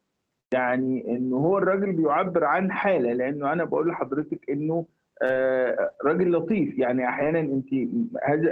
يعني 0.52 1.16
إنه 1.16 1.36
هو 1.36 1.58
الراجل 1.58 1.92
بيعبر 1.92 2.44
عن 2.44 2.72
حالة 2.72 3.12
لأنه 3.12 3.52
أنا 3.52 3.64
بقول 3.64 3.88
لحضرتك 3.88 4.50
إنه 4.50 4.86
آه 5.22 5.90
راجل 6.04 6.32
لطيف. 6.32 6.78
يعني 6.78 7.08
أحيانا 7.08 7.40
أنت 7.40 7.74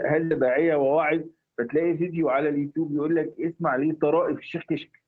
هذا 0.07 0.35
داعيه 0.35 0.77
وواعظ 0.77 1.21
فتلاقي 1.59 1.97
فيديو 1.97 2.29
على 2.29 2.49
اليوتيوب 2.49 2.95
يقول 2.95 3.17
لك 3.17 3.35
اسمع 3.41 3.77
ليه 3.77 3.93
طرائف 3.93 4.39
الشيخ 4.39 4.63
كشك 4.69 5.03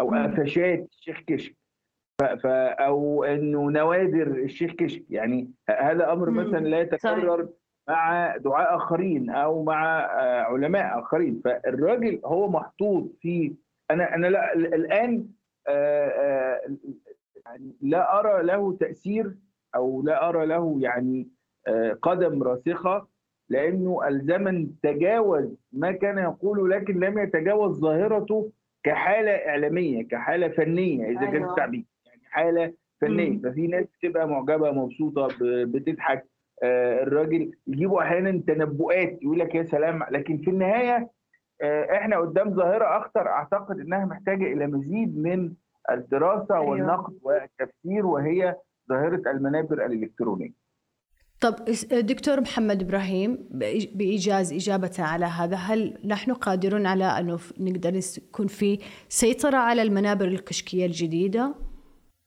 أو 0.00 0.10
قفشات 0.14 0.88
الشيخ 0.92 1.20
كشك 1.26 1.56
ف... 2.20 2.46
أو 2.46 3.24
إنه 3.24 3.70
نوادر 3.70 4.26
الشيخ 4.26 4.72
كشك 4.72 5.04
يعني 5.10 5.50
هذا 5.70 6.12
أمر. 6.12 6.30
مثلا 6.30 6.58
لا 6.58 6.80
يتكرر 6.80 7.48
مع 7.88 8.36
دعاء 8.36 8.76
آخرين 8.76 9.30
أو 9.30 9.62
مع 9.64 9.98
آه، 10.00 10.40
علماء 10.42 10.98
آخرين 11.00 11.40
فالراجل 11.44 12.20
هو 12.24 12.48
محطوط 12.50 13.12
في 13.20 13.54
أنا 13.90 14.14
أنا 14.14 14.26
لا 14.26 14.54
ال- 14.54 14.74
الآن 14.74 15.26
آه، 15.68 16.06
آه، 16.08 16.60
يعني 17.46 17.76
لا 17.80 18.18
أرى 18.20 18.42
له 18.42 18.76
تأثير 18.80 19.34
أو 19.74 20.02
لا 20.02 20.28
أرى 20.28 20.46
له 20.46 20.76
يعني 20.80 21.28
قدم 22.02 22.42
راسخة 22.42 23.06
لأنه 23.48 24.08
الزمن 24.08 24.80
تجاوز 24.82 25.56
ما 25.72 25.92
كان 25.92 26.18
يقوله 26.18 26.68
لكن 26.68 27.00
لم 27.00 27.18
يتجاوز 27.18 27.80
ظاهرته 27.80 28.50
كحالة 28.84 29.30
إعلامية 29.30 30.08
كحالة 30.08 30.48
فنية 30.48 31.04
إذا 31.10 31.20
كان 31.26 31.34
أيوة. 31.34 31.50
التعبير 31.50 31.74
يعني 31.80 31.86
حالة 32.36 32.72
فنية. 33.00 33.38
ففي 33.38 33.66
ناس 33.66 33.84
بتبقى 33.98 34.28
معجبة 34.28 34.72
مبسوطة 34.72 35.28
بتضحك 35.64 36.26
آه، 36.62 37.02
الراجل 37.02 37.50
يجيبوا 37.66 38.02
أحيانا 38.02 38.42
تنبؤات 38.46 39.18
يقول 39.22 39.38
لك 39.38 39.54
يا 39.54 39.62
سلام 39.62 40.04
لكن 40.10 40.38
في 40.38 40.50
النهاية 40.50 41.10
آه، 41.62 41.96
إحنا 41.96 42.18
قدام 42.18 42.54
ظاهرة 42.54 42.98
أخطر 42.98 43.28
أعتقد 43.28 43.80
إنها 43.80 44.04
محتاجة 44.04 44.52
إلى 44.52 44.66
مزيد 44.66 45.18
من 45.18 45.52
الدراسة 45.90 46.54
أيوة. 46.54 46.68
والنقد 46.70 47.14
والتفسير 47.22 48.06
وهي 48.06 48.54
ظاهرة 48.88 49.30
المنابر 49.30 49.86
الإلكترونية. 49.86 50.66
طب 51.40 51.54
دكتور 51.92 52.40
محمد 52.40 52.82
إبراهيم 52.82 53.48
بإيجاز 53.94 54.52
اجابته 54.52 55.04
على 55.04 55.24
هذا 55.24 55.56
هل 55.56 55.98
نحن 56.04 56.32
قادرون 56.32 56.86
على 56.86 57.04
انه 57.04 57.38
نقدر 57.60 58.00
يكون 58.18 58.46
في 58.46 58.78
سيطرة 59.08 59.56
على 59.56 59.82
المنابر 59.82 60.24
الكشكية 60.24 60.86
الجديدة؟ 60.86 61.54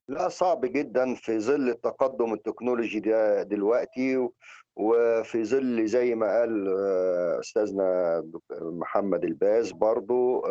لا 0.10 0.30
صعب 0.30 0.66
جدا 0.66 1.16
في 1.16 1.39
ظل 1.39 1.70
التقدم 1.70 2.34
التكنولوجي 2.34 2.99
ده 2.99 3.43
دلوقتي 3.43 4.28
وفي 4.76 5.43
ظل 5.45 5.86
زي 5.88 6.16
ما 6.16 6.39
قال 6.39 6.68
آه، 6.68 7.39
أستاذنا 7.39 8.24
محمد 8.62 9.24
الباز 9.24 9.72
برضو 9.72 10.43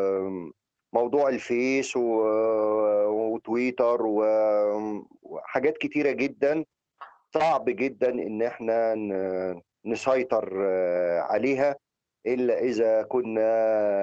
موضوع 0.93 1.29
الفيس 1.29 1.97
وتويتر 1.97 4.03
وحاجات 5.23 5.79
كتيرة 5.79 6.11
جدا. 6.11 6.65
صعب 7.35 7.65
جدا 7.65 8.09
إن 8.11 8.43
إحنا 8.43 8.95
نسيطر 9.87 10.63
آه، 10.67 11.21
عليها 11.21 11.77
إلا 12.27 12.59
إذا 12.59 13.03
كنا 13.03 13.51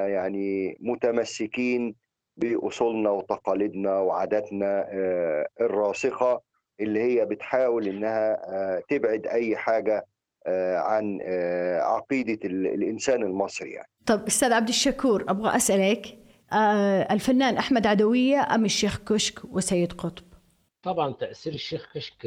يعني 0.07 0.77
متمسكين 0.81 1.95
بأصولنا 2.37 3.09
وتقاليدنا 3.09 3.99
وعاداتنا 3.99 4.85
آه، 4.89 5.47
الراسخة 5.61 6.41
اللي 6.79 6.99
هي 7.01 7.25
بتحاول 7.25 7.87
إنها 7.87 8.33
آه، 8.49 8.81
تبعد 8.89 9.27
أي 9.27 9.55
حاجة 9.57 10.05
آه، 10.47 10.77
عن 10.77 11.21
عقيدة 11.81 12.39
ال- 12.47 12.67
الإنسان 12.67 13.23
المصري 13.23 13.71
يعني 13.71 13.89
طب 14.05 14.25
أستاذ 14.27 14.53
عبد 14.53 14.67
الشكور 14.69 15.25
أبغى 15.29 15.55
أسألك 15.55 16.17
الفنان 17.11 17.57
أحمد 17.57 17.87
عدوية 17.87 18.55
أم 18.55 18.65
الشيخ 18.65 18.99
كشك 19.03 19.39
وسيد 19.45 19.93
قطب؟ 19.93 20.23
طبعا 20.83 21.13
تأثير 21.13 21.53
الشيخ 21.53 21.91
كشك 21.95 22.21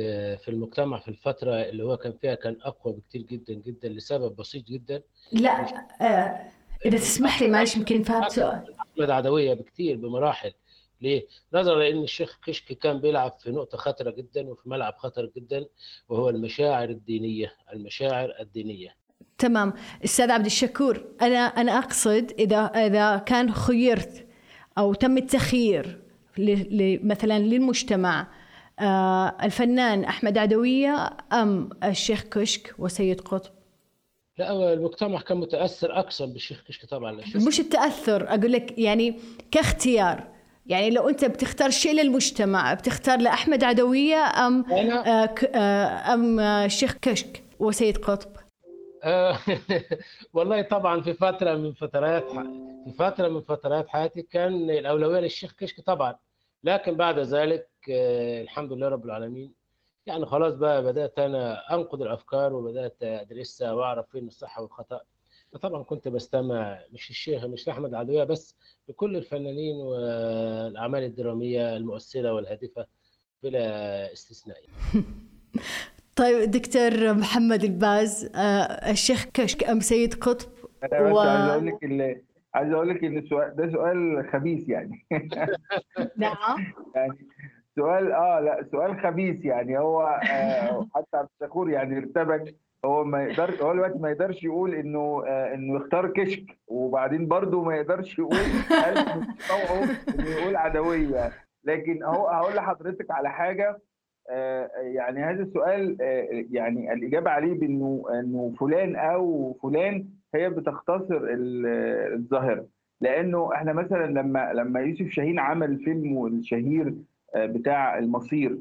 في 0.44 0.48
المجتمع 0.48 0.98
في 0.98 1.08
الفترة 1.08 1.54
اللي 1.54 1.84
هو 1.84 1.96
كان 1.96 2.12
فيها 2.20 2.34
كان 2.34 2.56
أقوى 2.62 2.92
بكتير 2.94 3.22
جدا 3.22 3.54
جدا 3.54 3.88
لسبب 3.88 4.36
بسيط 4.36 4.64
جدا 4.64 5.02
لا 5.32 5.66
إذا 6.86 6.98
تسمح 6.98 7.42
لي 7.42 7.48
معلش 7.48 7.76
يمكن 7.76 8.02
فهمت 8.02 8.30
سؤال. 8.30 8.74
أحمد 8.80 9.10
عدوية 9.10 9.54
بكتير 9.54 9.96
بمراحل. 9.96 10.52
ليه؟ 11.00 11.26
نظرا 11.54 11.78
لأن 11.78 12.02
الشيخ 12.02 12.38
كشك 12.46 12.72
كان 12.78 13.00
بيلعب 13.00 13.36
في 13.42 13.50
نقطة 13.50 13.78
خطرة 13.78 14.10
جدا 14.10 14.48
وفي 14.48 14.68
ملعب 14.68 14.94
خطر 14.96 15.30
جدا 15.36 15.66
وهو 16.08 16.28
المشاعر 16.28 16.88
الدينية 16.88 17.52
المشاعر 17.72 18.32
الدينية. 18.40 18.94
تمام. 19.38 19.72
أستاذ 20.04 20.30
عبد 20.30 20.44
الشكور 20.46 21.04
أنا 21.22 21.38
أنا 21.38 21.78
أقصد 21.78 22.32
إذا 22.38 22.58
إذا 22.64 23.16
كان 23.16 23.52
خيرت 23.54 24.26
أو 24.78 24.94
تم 24.94 25.16
التخيير 25.18 26.00
ل- 26.38 26.76
ل- 26.82 27.06
مثلا 27.06 27.38
للمجتمع 27.38 28.26
آه 28.80 29.36
الفنان 29.42 30.04
أحمد 30.04 30.38
عدوية 30.38 31.10
أم 31.32 31.70
الشيخ 31.84 32.22
كشك 32.22 32.74
وسيد 32.78 33.20
قطب؟ 33.20 33.50
لا 34.38 34.72
المجتمع 34.72 35.20
كان 35.20 35.36
متأثر 35.36 35.98
أكثر 35.98 36.26
بالشيخ 36.26 36.62
كشك 36.68 36.84
طبعا 36.86 37.20
مش 37.46 37.60
التأثر 37.60 38.28
أقول 38.28 38.52
لك 38.52 38.78
يعني 38.78 39.18
كاختيار. 39.50 40.24
يعني 40.66 40.90
لو 40.90 41.08
أنت 41.08 41.24
بتختار 41.24 41.70
شيء 41.70 41.92
للمجتمع 41.92 42.74
بتختار 42.74 43.18
لأحمد 43.20 43.64
عدوية 43.64 44.16
أم 44.16 44.64
أنا- 44.64 45.08
آه 45.08 45.34
آه 45.54 46.14
أم 46.14 46.40
آه، 46.40 46.64
الشيخ 46.64 46.96
كشك 47.02 47.42
وسيد 47.58 47.98
قطب؟ 47.98 48.30
آه، 49.04 49.38
والله 50.34 50.62
طبعا 50.62 51.00
في 51.00 51.12
فترة 51.14 51.54
من 51.54 51.72
فترات 51.72 52.30
في 52.84 52.92
فترة 52.98 53.28
من 53.28 53.40
فترات 53.40 53.88
حياتي 53.88 54.22
كان 54.22 54.70
الأولوية 54.70 55.20
للشيخ 55.20 55.52
كشك 55.52 55.80
طبعا. 55.80 56.16
لكن 56.64 56.94
بعد 56.94 57.18
ذلك 57.18 57.68
آه، 57.90 58.42
الحمد 58.42 58.72
لله 58.72 58.88
رب 58.88 59.04
العالمين 59.04 59.57
يعني 60.06 60.26
خلاص 60.26 60.54
بقى 60.54 60.82
بدأت 60.82 61.18
أنا 61.18 61.74
أنقد 61.74 62.02
الأفكار 62.02 62.52
وبدأت 62.52 62.96
أدرسها 63.02 63.72
وأعرف 63.72 64.06
فين 64.10 64.26
الصح 64.26 64.58
والخطأ. 64.58 65.00
فطبعا 65.52 65.82
كنت 65.82 66.08
بستمع 66.08 66.78
مش 66.92 67.10
الشيخ 67.10 67.44
مش 67.44 67.66
لأحمد 67.66 67.88
العدوية 67.90 68.24
بس 68.24 68.56
لكل 68.88 69.16
الفنانين 69.16 69.76
والأعمال 69.76 71.02
الدرامية 71.02 71.76
المؤثرة 71.76 72.32
والهادفة 72.32 72.86
بلا 73.42 74.12
استثناء. 74.12 74.56
طيب 76.16 76.50
دكتور 76.50 77.14
محمد 77.14 77.64
الباز 77.64 78.30
آه 78.34 78.90
الشيخ 78.90 79.24
كشك 79.34 79.64
أم 79.64 79.80
سيد 79.80 80.14
قطب 80.14 80.48
أنا 80.92 81.02
بس 81.10 81.16
و- 81.16 81.18
عايز 81.20 81.48
أقول 81.50 81.66
لك 81.66 82.24
عايز 82.54 82.72
أقول 82.72 82.88
لك 82.88 83.04
إن 83.04 83.18
السؤال 83.18 83.56
ده 83.56 83.72
سؤال 83.72 84.28
خبيث 84.32 84.68
يعني. 84.68 85.06
نعم. 86.16 86.72
يعني 86.94 87.18
سؤال 87.78 88.12
آه 88.12 88.40
لا 88.40 88.64
سؤال 88.72 89.00
خبيث 89.00 89.44
يعني. 89.44 89.78
هو 89.78 90.02
آه 90.02 90.86
حتى 90.94 91.16
عبد 91.16 91.28
الشكور 91.42 91.70
يعني 91.70 91.98
ارتبك. 91.98 92.54
هو 92.84 93.04
ما 93.04 93.22
يقدر 93.24 93.50
هو 93.62 93.72
دلوقتي 93.72 93.98
ما 93.98 94.10
يقدرش 94.10 94.44
يقول 94.44 94.74
إنه 94.74 95.22
آه 95.26 95.54
إنه 95.54 95.76
يختار 95.76 96.10
كشك 96.12 96.58
وبعدين 96.68 97.28
برضه 97.28 97.62
ما 97.62 97.76
يقدرش 97.76 98.18
يقول 98.18 98.36
إنه 100.18 100.30
يقول 100.30 100.56
عدوية. 100.56 101.30
لكن 101.64 102.02
هو 102.02 102.28
هقول 102.28 102.54
لحضرتك 102.56 103.10
على 103.10 103.30
حاجة 103.30 103.78
آه 104.30 104.70
يعني 104.80 105.24
هذا 105.24 105.42
السؤال 105.42 105.96
آه 106.02 106.44
يعني 106.50 106.92
الإجابة 106.92 107.30
عليه 107.30 107.54
بإنه 107.54 108.04
إنه 108.20 108.54
فلان 108.60 108.96
أو 108.96 109.56
فلان 109.62 110.04
هي 110.34 110.50
بتختصر 110.50 111.20
الظاهرة. 112.14 112.66
لأنه 113.00 113.54
إحنا 113.54 113.72
مثلا 113.72 114.06
لما 114.06 114.52
لما 114.52 114.80
يوسف 114.80 115.08
شاهين 115.10 115.38
عمل 115.38 115.78
فيلمه 115.84 116.26
الشهير 116.26 116.94
بتاع 117.36 117.98
المصير. 117.98 118.58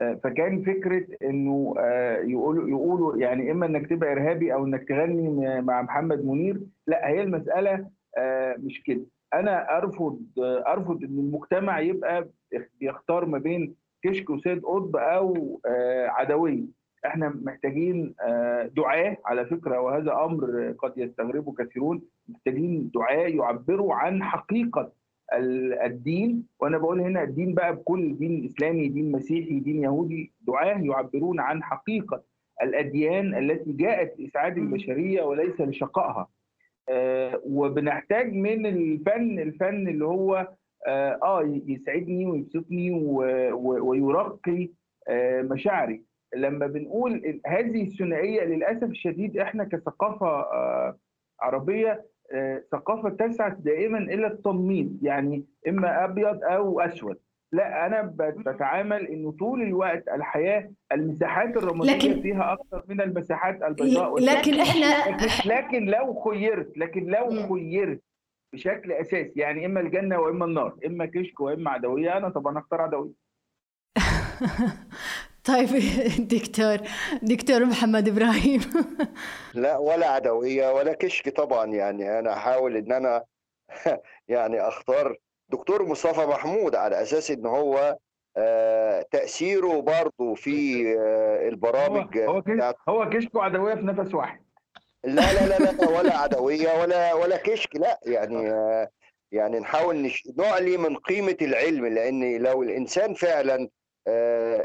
فكان 0.00 0.62
فكرة 0.62 1.06
إنه 1.22 1.74
يقولوا 2.24 2.68
يقولوا 2.68 3.16
يعني 3.16 3.50
إما 3.50 3.66
إنك 3.66 3.86
تبقى 3.86 4.12
إرهابي 4.12 4.54
أو 4.54 4.64
إنك 4.64 4.88
تغني 4.88 5.60
مع 5.60 5.82
محمد 5.82 6.24
منير. 6.24 6.60
لا 6.86 7.08
هي 7.08 7.22
المسألة 7.22 7.86
مش 8.58 8.82
كده. 8.82 9.00
أنا 9.34 9.76
أرفض 9.78 10.20
أرفض 10.66 11.04
إن 11.04 11.18
المجتمع 11.18 11.80
يبقى 11.80 12.28
بيختار 12.80 13.24
ما 13.26 13.38
بين 13.38 13.74
كشك 14.02 14.30
وسيد 14.30 14.62
قطب 14.64 14.96
أو 14.96 15.60
عدوية. 16.08 16.64
إحنا 17.06 17.28
محتاجين 17.44 18.14
دعاة 18.76 19.16
على 19.24 19.46
فكرة 19.46 19.80
وهذا 19.80 20.12
أمر 20.24 20.74
قد 20.78 20.92
يستغربه 20.96 21.52
كثيرون. 21.52 22.02
محتاجين 22.28 22.90
دعاة 22.94 23.28
يعبروا 23.28 23.94
عن 23.94 24.22
حقيقة 24.22 24.92
الدين 25.84 26.46
وأنا 26.60 26.78
بقول 26.78 27.00
هنا 27.00 27.22
الدين 27.22 27.54
بقى 27.54 27.76
بكل 27.76 28.16
دين 28.18 28.44
إسلامي 28.44 28.88
دين 28.88 29.12
مسيحي 29.12 29.60
دين 29.60 29.82
يهودي 29.82 30.32
دعاة 30.40 30.78
يعبرون 30.78 31.40
عن 31.40 31.62
حقيقة 31.62 32.22
الأديان 32.62 33.34
التي 33.34 33.72
جاءت 33.72 34.20
لإسعاد 34.20 34.58
البشرية 34.58 35.22
وليس 35.22 35.60
لشقائها. 35.60 36.28
آه 36.88 37.40
وبنحتاج 37.46 38.32
من 38.34 38.66
الفن 38.66 39.38
الفن 39.38 39.88
اللي 39.88 40.04
هو 40.04 40.48
آه, 40.86 41.18
آه 41.22 41.60
يسعدني 41.66 42.26
ويبسطني 42.26 42.90
ويرقي 43.54 44.68
آه 45.08 45.42
مشاعري. 45.42 46.02
لما 46.36 46.66
بنقول 46.66 47.40
هذه 47.46 47.82
الثنائية 47.82 48.44
للأسف 48.44 48.84
الشديد 48.84 49.38
إحنا 49.38 49.64
كثقافة 49.64 50.44
عربية 51.40 52.04
ثقافة 52.72 53.08
تسعى 53.08 53.56
دائما 53.58 53.98
إلى 53.98 54.26
التنميط 54.26 54.88
يعني 55.02 55.44
إما 55.68 56.04
أبيض 56.04 56.44
أو 56.44 56.80
أسود. 56.80 57.16
لا 57.52 57.86
أنا 57.86 58.14
بتعامل 58.18 59.06
إنه 59.06 59.32
طول 59.32 59.62
الوقت 59.62 60.08
الحياة 60.08 60.70
المساحات 60.92 61.56
الرمادية 61.56 61.92
لكن 61.92 62.22
فيها 62.22 62.52
أكثر 62.52 62.82
من 62.88 63.00
المساحات 63.00 63.62
البيضاء 63.62 64.18
لكن 64.18 64.60
إحنا 64.60 65.10
لكن, 65.10 65.48
لكن 65.48 65.84
لو 65.84 66.14
خيرت 66.14 66.78
لكن 66.78 67.04
لو 67.06 67.48
خيرت 67.48 68.00
بشكل 68.52 68.92
أساسي 68.92 69.40
يعني 69.40 69.66
إما 69.66 69.80
الجنة 69.80 70.18
وإما 70.18 70.44
النار 70.44 70.76
إما 70.86 71.06
كشك 71.06 71.40
وإما 71.40 71.70
عدوية 71.70 72.16
أنا 72.16 72.28
طبعا 72.28 72.58
أختار 72.58 72.80
عدوية. 72.80 73.12
طيب 75.46 75.68
دكتور 76.34 76.76
دكتور 77.22 77.64
محمد 77.64 78.08
إبراهيم. 78.08 78.60
لا 79.54 79.76
ولا 79.76 80.06
عدوية 80.08 80.72
ولا 80.72 80.92
كشك 80.92 81.28
طبعا 81.28 81.66
يعني. 81.66 82.18
أنا 82.18 82.32
أحاول 82.32 82.76
إن 82.76 82.92
أنا 82.92 83.24
يعني 84.28 84.60
أختار 84.60 85.16
دكتور 85.48 85.86
مصطفى 85.86 86.26
محمود 86.26 86.74
على 86.74 87.02
أساس 87.02 87.30
إن 87.30 87.46
هو 87.46 87.98
تأثيره 89.10 89.80
برضه 89.80 90.34
في 90.34 90.82
البرامج 91.48 92.18
هو 92.18 92.42
هو, 92.48 92.74
هو 92.88 93.10
كشك 93.10 93.34
وعدوية 93.34 93.74
في 93.74 93.82
نفس 93.82 94.14
واحد. 94.14 94.40
لا 95.04 95.32
لا 95.32 95.58
لا 95.58 95.72
لا 95.72 95.88
ولا 95.88 96.16
عدوية 96.18 96.80
ولا 96.80 97.14
ولا 97.14 97.36
كشك 97.36 97.76
لا 97.76 98.00
يعني 98.06 98.52
يعني 99.32 99.58
نحاول 99.58 100.02
نش... 100.02 100.28
نعلي 100.38 100.76
من 100.76 100.96
قيمة 100.96 101.36
العلم 101.42 101.86
لأن 101.86 102.36
لو 102.36 102.62
الإنسان 102.62 103.14
فعلا 103.14 103.68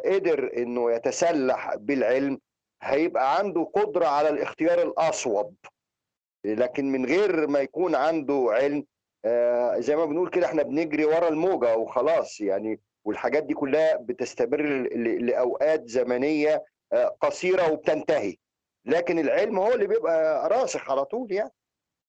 قدر 0.06 0.52
إنه 0.58 0.92
يتسلح 0.92 1.76
بالعلم 1.76 2.40
هيبقى 2.84 3.38
عنده 3.38 3.72
قدرة 3.76 4.06
على 4.06 4.30
الاختيار 4.30 4.82
الأصوب. 4.82 5.56
لكن 6.46 6.92
من 6.92 7.06
غير 7.06 7.48
ما 7.48 7.60
يكون 7.60 7.96
عنده 7.96 8.48
علم 8.50 8.86
زي 9.82 9.96
ما 9.96 10.06
بنقول 10.06 10.30
كده 10.30 10.46
إحنا 10.46 10.64
بنجري 10.64 11.06
ورا 11.06 11.28
الموجة 11.28 11.78
وخلاص 11.78 12.42
يعني. 12.42 12.80
والحاجات 13.06 13.44
دي 13.44 13.54
كلها 13.54 13.96
بتستمر 13.98 14.62
لأوقات 14.96 15.88
زمنية 15.88 16.64
قصيرة 17.22 17.72
وبتنتهي. 17.72 18.36
لكن 18.86 19.20
العلم 19.20 19.60
هو 19.60 19.74
اللي 19.74 19.88
بيبقى 19.88 20.50
راسخ 20.50 20.92
على 20.92 21.06
طول 21.06 21.32
يعني. 21.32 21.52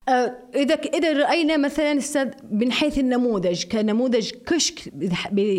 إذا 0.08 0.74
إذا 0.74 1.12
رأينا 1.12 1.56
مثلا 1.56 1.98
أستاذ 1.98 2.30
من 2.50 2.72
حيث 2.72 2.98
النموذج 2.98 3.64
كنموذج 3.64 4.30
كشك 4.30 4.74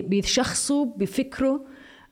بشخصه 0.10 0.86
بفكره 0.86 1.66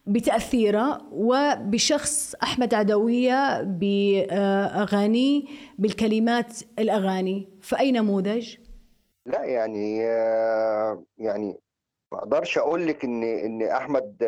بتأثيره 0.05 1.01
وبشخص 1.11 2.35
أحمد 2.43 2.73
عدوية 2.73 3.61
بأغانيه 3.61 5.43
بالكلمات 5.77 6.57
الأغاني 6.79 7.49
فأي 7.61 7.91
نموذج؟ 7.91 8.55
لا 9.25 9.43
يعني 9.43 9.97
يعني 11.17 11.59
ما 12.11 12.17
أقدرش 12.17 12.57
أقول 12.57 12.87
لك 12.87 13.03
إن 13.05 13.23
إن 13.23 13.61
أحمد 13.61 14.23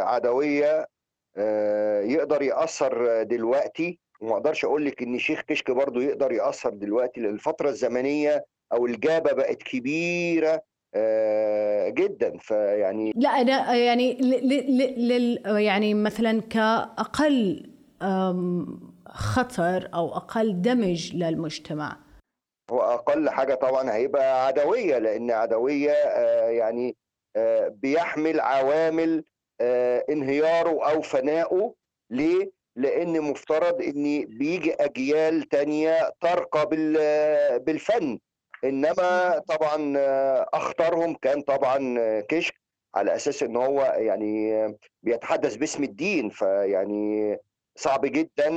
عدوية 0.00 0.86
يقدر 2.04 2.42
يأثر 2.42 3.22
دلوقتي 3.22 3.98
وما 4.20 4.32
أقدرش 4.32 4.64
أقول 4.64 4.84
لك 4.84 5.02
ان 5.02 5.18
شيخ 5.18 5.40
كشك 5.42 5.70
برضه 5.70 6.02
يقدر 6.02 6.32
يأثر 6.32 6.70
دلوقتي 6.70 7.20
لأن 7.20 7.34
الفترة 7.34 7.68
الزمنية 7.68 8.44
أو 8.72 8.86
الجابة 8.86 9.32
بقت 9.32 9.62
كبيرة 9.62 10.62
جدا 11.88 12.38
فيعني 12.38 13.12
لا 13.16 13.28
أنا 13.28 13.74
يعني 13.76 14.14
لل 14.98 15.42
يعني 15.46 15.94
مثلا 15.94 16.40
كأقل 16.40 17.70
خطر 19.08 19.88
أو 19.94 20.16
أقل 20.16 20.62
دمج 20.62 21.16
للمجتمع 21.16 21.96
هو 22.70 22.80
أقل 22.80 23.30
حاجة 23.30 23.54
طبعا 23.54 23.94
هيبقى 23.94 24.46
عدوية 24.46 24.98
لأن 24.98 25.30
عدوية 25.30 25.92
يعني 26.48 26.96
بيحمل 27.68 28.40
عوامل 28.40 29.24
انهياره 30.10 30.90
أو 30.92 31.02
فنائه 31.02 31.74
ليه؟ 32.10 32.57
لأن 32.78 33.20
مفترض 33.20 33.82
إن 33.82 34.24
بيجي 34.24 34.74
أجيال 34.74 35.42
تانية 35.42 36.10
ترقى 36.20 36.66
بالفن. 37.58 38.18
إنما 38.64 39.38
طبعا 39.48 39.94
أخطرهم 40.54 41.14
كان 41.14 41.40
طبعا 41.40 41.94
كشك 42.20 42.54
على 42.94 43.14
أساس 43.14 43.42
إن 43.42 43.56
هو 43.56 43.94
يعني 43.98 44.66
بيتحدث 45.02 45.56
باسم 45.56 45.84
الدين. 45.84 46.28
فيعني 46.28 47.36
صعب 47.76 48.06
جدا 48.06 48.48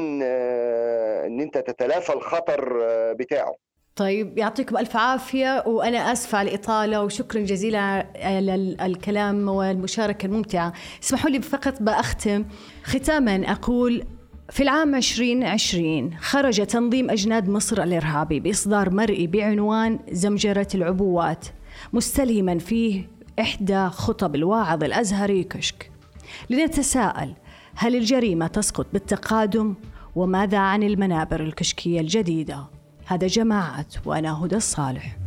إن 1.26 1.41
أنت 1.41 1.57
تتلافى 1.57 2.13
الخطر 2.13 2.80
بتاعه. 3.13 3.55
طيب 3.96 4.38
يعطيكم 4.38 4.78
ألف 4.78 4.98
عافية 4.98 5.64
وأنا 5.68 6.12
آسفة 6.12 6.38
على 6.38 6.50
الإطالة 6.50 7.04
وشكرا 7.04 7.42
جزيلا 7.42 7.80
على 8.16 8.56
الكلام 8.82 9.50
والمشاركة 9.50 10.26
الممتعة. 10.26 10.74
اسمحوا 11.04 11.30
لي 11.30 11.42
فقط 11.42 11.82
بأختم 11.82 12.46
ختاما 12.84 13.52
أقول 13.52 14.04
في 14.50 14.64
العام 14.64 14.96
2020 14.96 16.18
خرج 16.18 16.66
تنظيم 16.66 17.10
أجناد 17.10 17.50
مصر 17.50 17.84
الإرهابي 17.84 18.39
بإصدار 18.39 18.89
مرئي 18.89 19.28
بعنوان 19.28 20.00
زمجرة 20.12 20.68
العبوات 20.76 21.46
مستلهما 21.94 22.58
فيه 22.60 23.08
إحدى 23.39 23.88
خطب 23.88 24.36
الواعظ 24.36 24.84
الأزهري 24.84 25.44
كشك. 25.44 25.92
لنتساءل 26.50 27.34
هل 27.76 27.96
الجريمة 27.96 28.48
تسقط 28.48 28.88
بالتقادم؟ 28.94 29.76
وماذا 30.16 30.58
عن 30.58 30.84
المنابر 30.84 31.39
الكشكية 31.39 32.00
الجديدة؟ 32.02 32.80
هذا 33.12 33.28
جماعة 33.28 33.86
وأنا 34.05 34.45
هدى 34.45 34.55
الصالح. 34.55 35.18